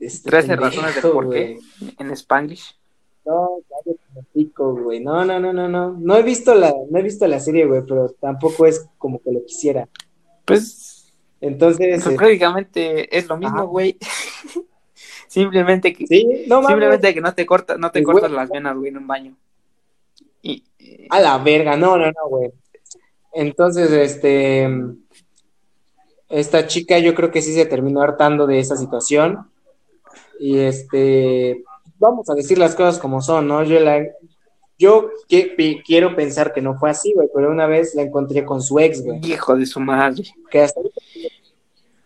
[0.00, 1.58] este 13 pendejo, razones de por qué
[1.98, 2.76] en Spanglish.
[3.26, 3.58] no
[4.16, 7.40] hocico, güey no no no no no no he visto la no he visto la
[7.40, 9.88] serie güey pero tampoco es como que lo quisiera
[10.44, 13.96] Pues, entonces pues eh, prácticamente es lo mismo, güey.
[15.28, 18.88] Simplemente que sí no simplemente que no te corta, no te cortas las venas, güey,
[18.88, 19.36] en un baño.
[20.42, 22.50] Y eh, A la verga, no, no, no, güey.
[23.34, 24.68] Entonces, este,
[26.28, 29.48] esta chica yo creo que sí se terminó hartando de esa situación.
[30.40, 31.62] Y este,
[31.98, 33.62] vamos a decir las cosas como son, ¿no?
[33.64, 34.06] Yo la,
[34.78, 38.62] yo que- quiero pensar que no fue así, güey, pero una vez la encontré con
[38.62, 39.20] su ex, güey.
[39.24, 40.22] hijo de su madre.
[40.50, 40.80] Que hasta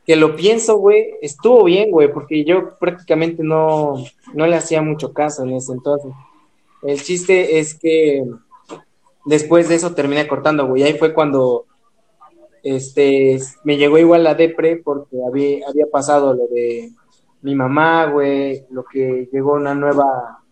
[0.07, 3.94] que lo pienso, güey, estuvo bien, güey, porque yo prácticamente no,
[4.34, 6.12] no le hacía mucho caso en ese entonces.
[6.82, 8.24] El chiste es que
[9.24, 10.82] después de eso terminé cortando, güey.
[10.82, 11.66] Ahí fue cuando
[12.62, 16.90] este me llegó igual la depre porque había, había pasado lo de
[17.42, 20.42] mi mamá, güey, lo que llegó una nueva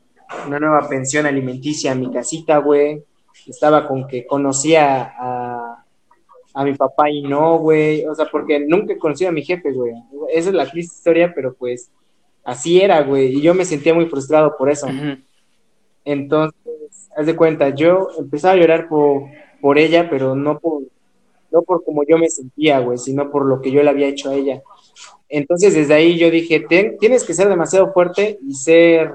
[0.47, 3.05] una nueva pensión alimenticia a mi casita, güey.
[3.47, 5.50] Estaba con que conocía a,
[6.55, 8.05] a mi papá y no, güey.
[8.07, 9.93] O sea, porque nunca he conocido a mi jefe, güey.
[10.33, 11.91] Esa es la triste historia, pero pues
[12.45, 13.37] así era, güey.
[13.37, 14.87] Y yo me sentía muy frustrado por eso.
[16.05, 19.25] Entonces, haz de cuenta, yo empezaba a llorar por,
[19.61, 20.83] por ella, pero no por,
[21.51, 24.31] no por como yo me sentía, güey, sino por lo que yo le había hecho
[24.31, 24.63] a ella.
[25.29, 26.67] Entonces desde ahí yo dije,
[26.99, 29.13] tienes que ser demasiado fuerte y ser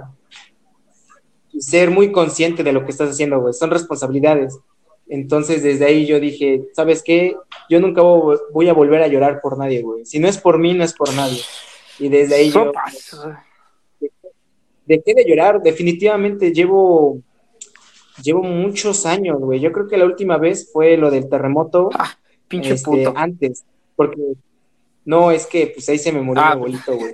[1.52, 3.54] y ser muy consciente de lo que estás haciendo, güey.
[3.54, 4.60] Son responsabilidades.
[5.08, 7.36] Entonces desde ahí yo dije, ¿sabes qué?
[7.70, 10.06] Yo nunca voy a volver a llorar por nadie, güey.
[10.06, 11.42] Si no es por mí, no es por nadie.
[12.00, 12.72] Y desde ahí yo
[14.86, 15.62] dejé de llorar.
[15.62, 17.22] Definitivamente llevo
[18.22, 19.60] llevo muchos años, güey.
[19.60, 21.90] Yo creo que la última vez fue lo del terremoto.
[21.94, 23.14] Ah, pinche este, puto.
[23.16, 24.22] Antes, porque
[25.04, 26.52] no, es que pues ahí se me murió mi ah.
[26.54, 27.12] abuelito, güey.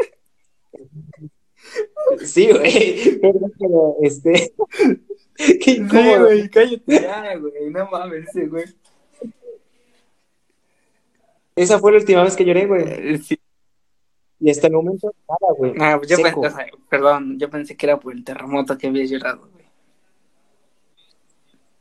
[2.25, 3.19] sí, güey.
[3.21, 4.53] Pero, este.
[5.63, 6.29] Qué incómodo.
[6.29, 7.69] Sí, güey, cállate ya, güey.
[7.69, 8.65] No mames, güey.
[11.55, 12.83] Esa fue la última vez que lloré, güey.
[12.87, 13.39] Eh, sí.
[14.39, 15.73] Y hasta el momento, nada, güey.
[15.79, 19.47] Ah, pues yo pensé, perdón, yo pensé que era por el terremoto que había llorado,
[19.51, 19.65] güey.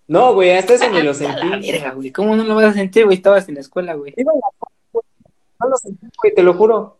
[0.06, 1.72] No, güey, hasta eso ni lo sentí.
[1.78, 2.10] La güey.
[2.10, 3.16] ¿Cómo no lo vas a sentir, güey?
[3.16, 4.14] Estabas en la escuela, güey.
[4.18, 6.98] No lo sentí, güey, te lo juro.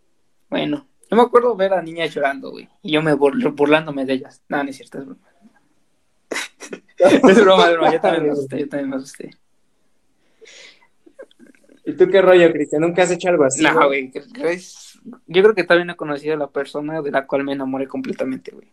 [0.49, 2.69] Bueno, yo me acuerdo ver a niñas llorando, güey.
[2.83, 4.43] Y yo me burlándome de ellas.
[4.49, 5.30] No, no es cierto, es broma.
[6.99, 7.93] Es broma, es broma.
[7.93, 9.31] Yo también me asusté, yo también me asusté.
[11.85, 12.83] ¿Y tú qué rollo, Cristian?
[12.83, 13.63] ¿Nunca has hecho algo así?
[13.63, 14.13] No, güey.
[15.27, 17.89] Yo creo que todavía no he conocido a la persona de la cual me enamoré
[17.89, 18.71] completamente, güey.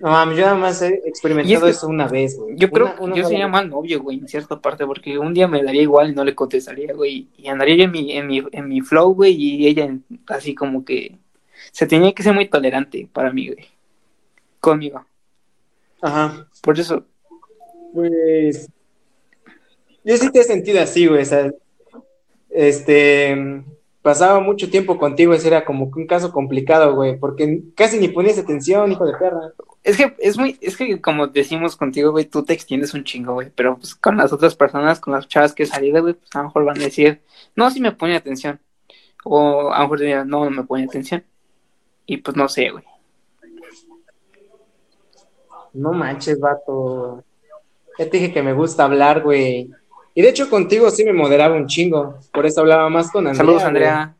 [0.00, 2.56] No, yo nada más he experimentado eso una vez, güey.
[2.56, 5.62] Yo creo que yo sería mal novio, güey, en cierta parte, porque un día me
[5.62, 7.28] daría igual y no le contestaría, güey.
[7.36, 9.94] Y andaría yo en mi, en mi, en mi flow, güey, y ella
[10.28, 11.18] así como que
[11.70, 13.68] se tenía que ser muy tolerante para mí, güey.
[14.60, 15.04] Conmigo.
[16.00, 16.48] Ajá.
[16.62, 17.04] Por eso.
[17.94, 18.68] Pues.
[20.04, 21.22] Yo sí te he sentido así, güey.
[21.22, 21.50] O sea,
[22.50, 23.64] este
[24.02, 28.38] pasaba mucho tiempo contigo, ese era como un caso complicado, güey, porque casi ni ponías
[28.38, 29.52] atención, hijo de perra.
[29.82, 33.34] Es que es muy, es que como decimos contigo, güey, tú te extiendes un chingo,
[33.34, 36.38] güey, pero pues con las otras personas, con las chavas que salí güey, pues a
[36.38, 37.22] lo mejor van a decir,
[37.56, 38.60] no, sí me pone atención,
[39.24, 41.24] o a lo mejor dirán, no, no me pone atención,
[42.06, 42.84] y pues no sé, güey.
[45.72, 47.22] No manches, vato.
[47.98, 49.70] Ya te dije que me gusta hablar, güey.
[50.14, 53.44] Y de hecho contigo sí me moderaba un chingo, por eso hablaba más con Andrea.
[53.44, 54.16] Saludos, Andrea.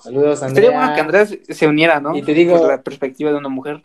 [0.00, 0.64] Saludos, Andrea.
[0.64, 2.16] Sería bueno que Andrea se uniera, ¿no?
[2.16, 2.58] Y te digo...
[2.58, 3.82] Por la perspectiva de una mujer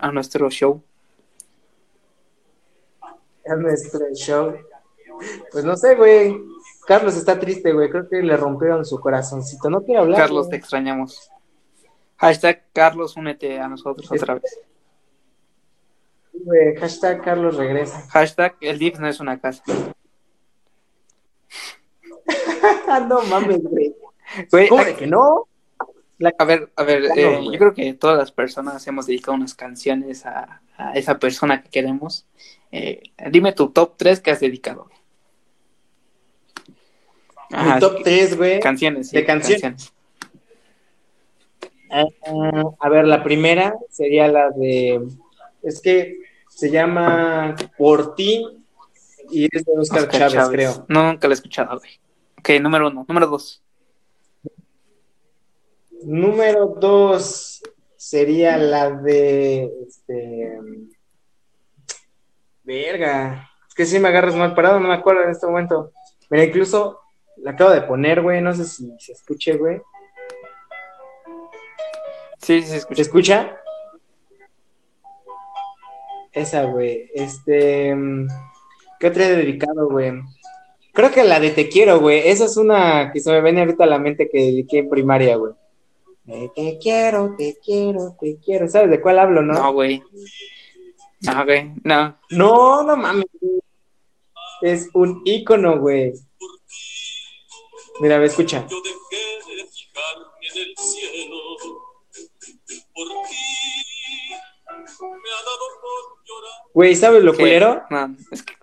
[0.00, 0.82] a nuestro show.
[3.46, 4.54] A nuestro show.
[5.50, 6.38] Pues no sé, güey.
[6.86, 7.88] Carlos está triste, güey.
[7.88, 9.70] Creo que le rompieron su corazoncito.
[9.70, 10.20] No quiere hablar.
[10.20, 11.30] Carlos, te extrañamos.
[12.16, 14.60] Hashtag Carlos, únete a nosotros otra vez.
[16.80, 18.06] Hashtag Carlos regresa.
[18.10, 19.62] Hashtag el DIF no es una casa.
[23.08, 23.94] no mames, güey.
[24.68, 25.46] ¿Cómo de que no?
[26.38, 30.24] A ver, a ver, eh, yo creo que todas las personas hemos dedicado unas canciones
[30.24, 30.60] a,
[30.94, 32.26] esa persona que queremos.
[32.70, 34.88] Eh, dime tu top 3 que has dedicado.
[37.50, 38.60] Mi top 3, güey.
[38.60, 39.92] Canciones, de canciones.
[41.90, 42.04] Ah,
[42.80, 45.00] a ver, la primera sería la de.
[45.62, 48.44] Es que se llama Por ti
[49.30, 50.84] y es de Oscar, Chávez, creo.
[50.88, 52.00] No, nunca la he escuchado, güey.
[52.38, 53.04] Ok, número uno.
[53.08, 53.62] Número dos.
[56.04, 57.62] Número dos
[57.96, 59.70] sería la de.
[59.86, 60.58] Este.
[62.64, 63.48] Verga.
[63.66, 65.92] Es que si me agarras mal parado, no me acuerdo en este momento.
[66.28, 67.00] Mira, incluso
[67.38, 68.42] la acabo de poner, güey.
[68.42, 69.80] No sé si se escuche, güey.
[72.38, 72.96] Sí, sí se escucha.
[72.96, 73.61] ¿Se escucha?
[76.32, 77.10] Esa, güey.
[77.14, 77.94] Este.
[78.98, 80.12] ¿Qué otra he dedicado, güey?
[80.92, 82.28] Creo que la de Te Quiero, güey.
[82.28, 85.36] Esa es una que se me viene ahorita a la mente que dediqué en primaria,
[85.36, 85.54] güey.
[86.54, 88.68] Te quiero, te quiero, te quiero.
[88.68, 89.54] ¿Sabes de cuál hablo, no?
[89.54, 90.02] No, güey.
[91.20, 92.18] No, güey, no.
[92.30, 93.26] No, no mames.
[94.60, 96.12] Es un ícono, güey.
[98.00, 98.66] Mira, me escucha.
[98.68, 101.36] Yo dejé de fijarme en el cielo
[102.94, 104.30] por ti.
[105.00, 105.81] Me ha dado.
[106.74, 107.82] Güey, ¿sabes lo culero?
[107.90, 108.54] No, es que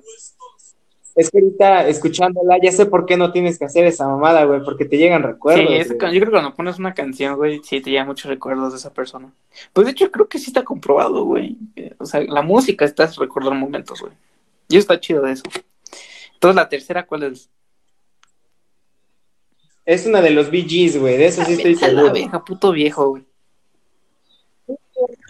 [1.20, 4.64] es que ahorita escuchándola, ya sé por qué no tienes que hacer esa mamada, güey,
[4.64, 5.68] porque te llegan recuerdos.
[5.68, 8.78] Sí, yo creo que cuando pones una canción, güey, sí te llegan muchos recuerdos de
[8.78, 9.30] esa persona.
[9.74, 11.58] Pues de hecho, creo que sí está comprobado, güey.
[11.98, 14.14] O sea, la música está recordando momentos, güey.
[14.70, 15.44] Y está chido de eso.
[16.36, 17.50] Entonces, la tercera, ¿cuál es?
[19.86, 22.06] Es una de los BGs, güey, de eso sí estoy seguro.
[22.06, 23.26] La vieja, puto viejo, güey.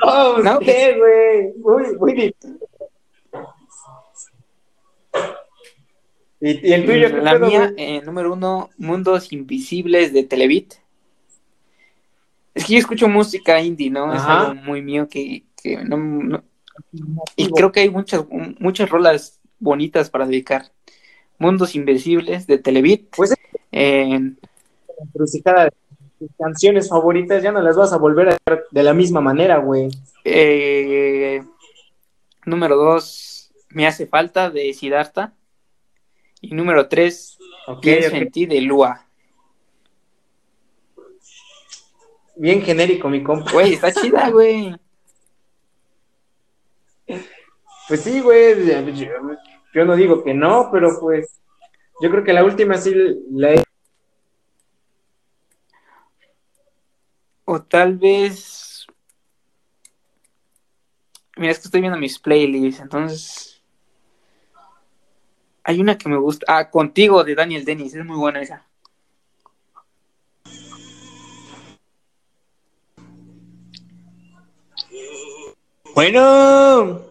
[0.02, 1.54] No, ¿qué, güey?
[1.58, 2.60] Muy, muy difícil.
[6.42, 7.10] ¿Y, el tuyo?
[7.18, 10.76] La mía, eh, número uno, Mundos Invisibles de Televit.
[12.54, 14.14] Es que yo escucho música indie, ¿no?
[14.14, 16.44] Es algo muy mío que, que no,
[17.36, 18.26] Y creo que hay muchas,
[18.60, 20.72] muchas rolas bonitas para dedicar.
[21.38, 23.14] Mundos Invisibles de Televit.
[23.16, 23.38] Pues de
[26.20, 29.58] tus canciones favoritas ya no las vas a volver a ver de la misma manera,
[29.58, 29.90] güey.
[30.26, 31.42] eh,
[32.46, 35.34] número 2, Me hace falta de Siddhartha.
[36.42, 39.06] Y número 3, Ok, Pienso en ti de Lua.
[42.36, 43.52] Bien genérico, mi compa.
[43.52, 44.74] Güey, está chida, güey.
[47.88, 48.66] Pues sí, güey.
[48.96, 49.16] Yo,
[49.74, 51.40] yo no digo que no, pero pues
[52.02, 52.94] yo creo que la última sí
[53.32, 53.64] la he...
[57.52, 58.86] O tal vez.
[61.36, 63.64] Mira, es que estoy viendo mis playlists, entonces.
[65.64, 66.46] Hay una que me gusta.
[66.48, 68.68] Ah, Contigo de Daniel Dennis, es muy buena esa.
[75.96, 77.02] Bueno.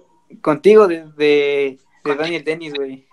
[0.41, 3.09] Contigo de, de, de Daniel Dennis, güey.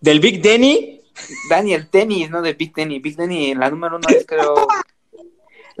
[0.00, 1.02] Del Big Denny.
[1.50, 3.00] Daniel Dennis, no de Big Denny.
[3.00, 4.66] Big Denny, la número uno es creo.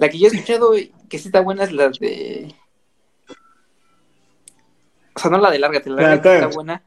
[0.00, 0.72] La que yo he escuchado
[1.10, 2.54] que sí está buena es la de.
[5.14, 6.82] O sea, no la de Lárgate, la Lárgate está buena.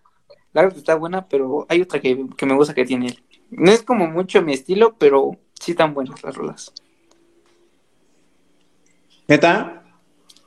[0.51, 3.23] Lárgate está buena, pero hay otra que, que me gusta que tiene él.
[3.51, 6.73] No es como mucho mi estilo, pero sí están buenas las rolas.
[9.27, 9.83] ¿Neta?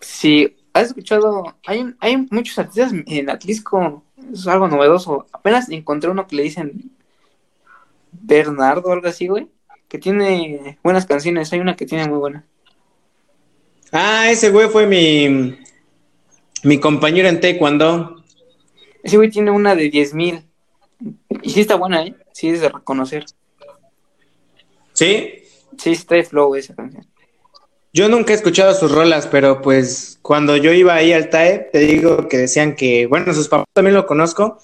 [0.00, 4.02] Si has escuchado, hay, hay muchos artistas en Atlisco,
[4.32, 5.26] es algo novedoso.
[5.30, 6.90] Apenas encontré uno que le dicen
[8.10, 9.48] Bernardo o algo así, güey,
[9.86, 11.52] que tiene buenas canciones.
[11.52, 12.44] Hay una que tiene muy buena.
[13.92, 15.58] Ah, ese güey fue mi,
[16.62, 18.22] mi compañero en taekwondo.
[19.02, 20.44] Ese güey tiene una de 10.000
[21.42, 22.14] Y sí está buena, ¿eh?
[22.32, 23.24] Sí es de reconocer.
[24.92, 25.44] ¿Sí?
[25.78, 27.06] Sí está de flow esa canción.
[27.92, 31.78] Yo nunca he escuchado sus rolas, pero pues cuando yo iba ahí al TAE, te
[31.78, 34.58] digo que decían que, bueno, sus papás también lo conozco.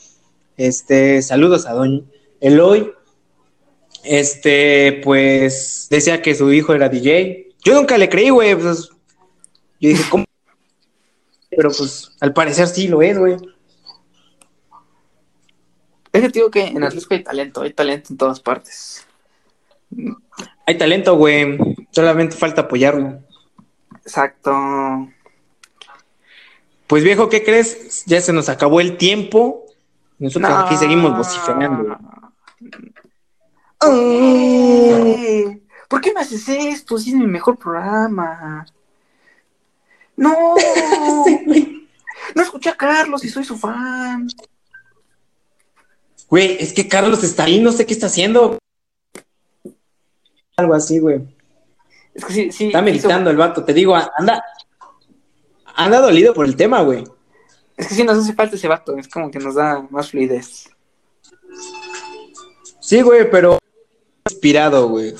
[0.57, 2.03] Este, saludos a Doña
[2.41, 2.93] Eloy.
[4.05, 7.55] Este, pues decía que su hijo era DJ.
[7.65, 8.55] Yo nunca le creí, güey.
[8.55, 8.91] pues,
[9.83, 10.25] yo dije, ¿cómo?
[11.51, 13.37] Pero pues al parecer sí lo es, güey.
[16.13, 19.07] Es que te digo que en Atlisco hay talento, hay talento en todas partes.
[20.67, 21.59] Hay talento, güey.
[21.91, 23.19] Solamente falta apoyarlo.
[23.97, 24.53] Exacto.
[26.87, 28.05] Pues viejo, ¿qué crees?
[28.07, 29.67] Ya se nos acabó el tiempo.
[30.19, 30.59] Nosotros No.
[30.59, 31.99] aquí seguimos vociferando.
[35.89, 36.99] ¿Por qué me haces esto?
[36.99, 38.65] Si es mi mejor programa.
[40.17, 40.55] No.
[42.35, 44.27] No escuché a Carlos y soy su fan.
[46.29, 48.59] Güey, es que Carlos está ahí, no sé qué está haciendo.
[50.57, 51.21] Algo así, güey.
[52.15, 52.67] Es que sí, sí.
[52.69, 53.65] Está hizo- meditando el vato.
[53.65, 54.43] Te digo, anda.
[55.75, 57.05] Anda dolido por el tema, güey.
[57.77, 58.97] Es que sí nos hace falta ese vato.
[58.97, 60.71] Es como que nos da más fluidez.
[62.81, 63.59] Sí, güey, pero
[64.31, 65.15] inspirado, güey.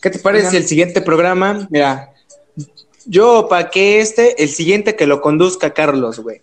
[0.00, 0.62] ¿Qué te parece Oigan.
[0.62, 1.66] el siguiente programa?
[1.70, 2.11] Mira,
[3.06, 6.42] yo para que este, el siguiente que lo conduzca Carlos, güey.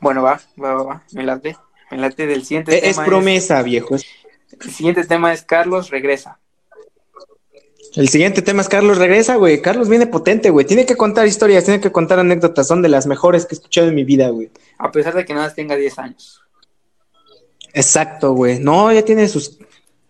[0.00, 1.02] Bueno, va, va, va, va.
[1.12, 1.56] Me late.
[1.90, 2.90] Me late del siguiente E- tema.
[2.90, 3.94] Es promesa, viejo.
[3.96, 4.04] Es-
[4.60, 6.38] el siguiente tema es Carlos regresa.
[7.94, 9.62] El siguiente tema es Carlos regresa, güey.
[9.62, 10.66] Carlos viene potente, güey.
[10.66, 12.66] Tiene que contar historias, tiene que contar anécdotas.
[12.68, 14.50] Son de las mejores que he escuchado en mi vida, güey.
[14.78, 16.42] A pesar de que nada más tenga 10 años.
[17.72, 18.58] Exacto, güey.
[18.58, 19.58] No, ya tiene sus,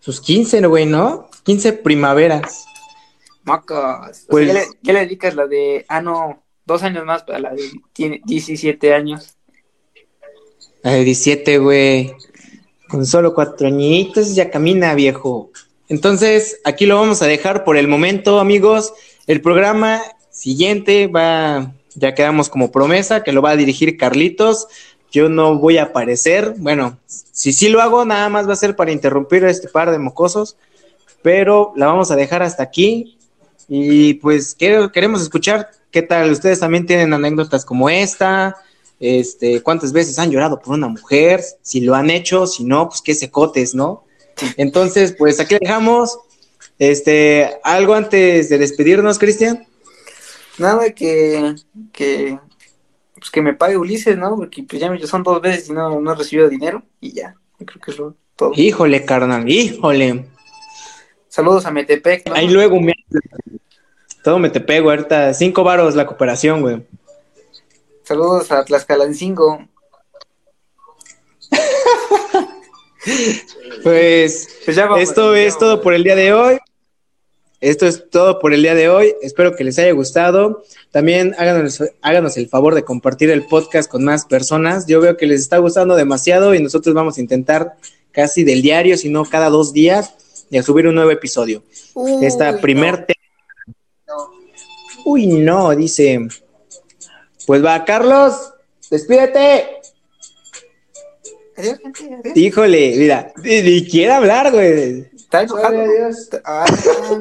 [0.00, 1.28] sus 15, güey, ¿no?
[1.44, 2.66] 15 primaveras.
[3.46, 4.24] Macas.
[4.24, 5.84] O Pues- sea, ya, le, ya le dedicas la de.
[5.88, 6.42] Ah, no.
[6.66, 7.62] Dos años más para la de.
[7.92, 9.36] Tiene 17 años.
[10.82, 12.12] La de 17, güey.
[12.88, 15.50] Con solo cuatro añitos ya camina, viejo.
[15.88, 18.92] Entonces, aquí lo vamos a dejar por el momento, amigos.
[19.26, 24.66] El programa siguiente va, ya quedamos como promesa, que lo va a dirigir Carlitos.
[25.12, 26.54] Yo no voy a aparecer.
[26.58, 29.90] Bueno, si sí lo hago, nada más va a ser para interrumpir a este par
[29.90, 30.56] de mocosos.
[31.22, 33.15] Pero la vamos a dejar hasta aquí.
[33.68, 36.30] Y pues que- queremos escuchar qué tal.
[36.30, 38.56] Ustedes también tienen anécdotas como esta.
[38.98, 43.02] Este, cuántas veces han llorado por una mujer, si lo han hecho, si no, pues
[43.02, 44.04] qué secotes, ¿no?
[44.56, 46.18] Entonces, pues aquí dejamos.
[46.78, 49.66] Este, algo antes de despedirnos, Cristian.
[50.58, 51.54] Nada que.
[51.92, 52.38] que
[53.14, 54.36] pues que me pague Ulises, ¿no?
[54.36, 56.82] Porque pues ya son dos veces y no, no he recibido dinero.
[57.00, 57.34] Y ya.
[57.58, 57.96] Creo que es
[58.36, 58.52] todo.
[58.54, 60.26] Híjole, carnal, híjole.
[61.36, 62.26] Saludos a Metepec.
[62.26, 62.34] ¿no?
[62.34, 62.94] Ahí luego me...
[64.24, 65.34] Todo me te pego ahorita.
[65.34, 66.86] Cinco varos la cooperación, güey.
[68.04, 69.68] Saludos a Tlaxcalancingo.
[73.82, 76.58] Pues Pues ya vamos, esto ya es todo por el día de hoy.
[77.60, 79.14] esto es todo por el día de hoy.
[79.20, 80.64] Espero que les haya gustado.
[80.90, 84.86] También háganos, háganos el favor de compartir el podcast con más personas.
[84.86, 87.76] Yo veo que les está gustando demasiado y nosotros vamos a intentar
[88.10, 90.14] casi del diario, si no cada dos días,
[90.50, 91.62] y a subir un nuevo episodio.
[91.94, 93.06] Uy, Esta primer no.
[93.06, 93.16] tema.
[95.04, 96.26] Uy, no, dice.
[97.46, 98.52] Pues va, Carlos,
[98.90, 99.80] despídete.
[101.56, 102.36] Adiós, gente, adiós.
[102.36, 105.08] Híjole, mira, ni, ni quiere hablar, güey.
[105.14, 105.80] Está enojado.
[105.80, 106.28] Adiós.
[106.44, 106.66] Ah,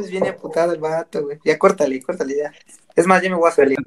[0.10, 1.38] viene aputado el vato, güey.
[1.46, 2.54] Ya córtale, córtale ya.
[2.96, 3.78] Es más, yo me voy a salir.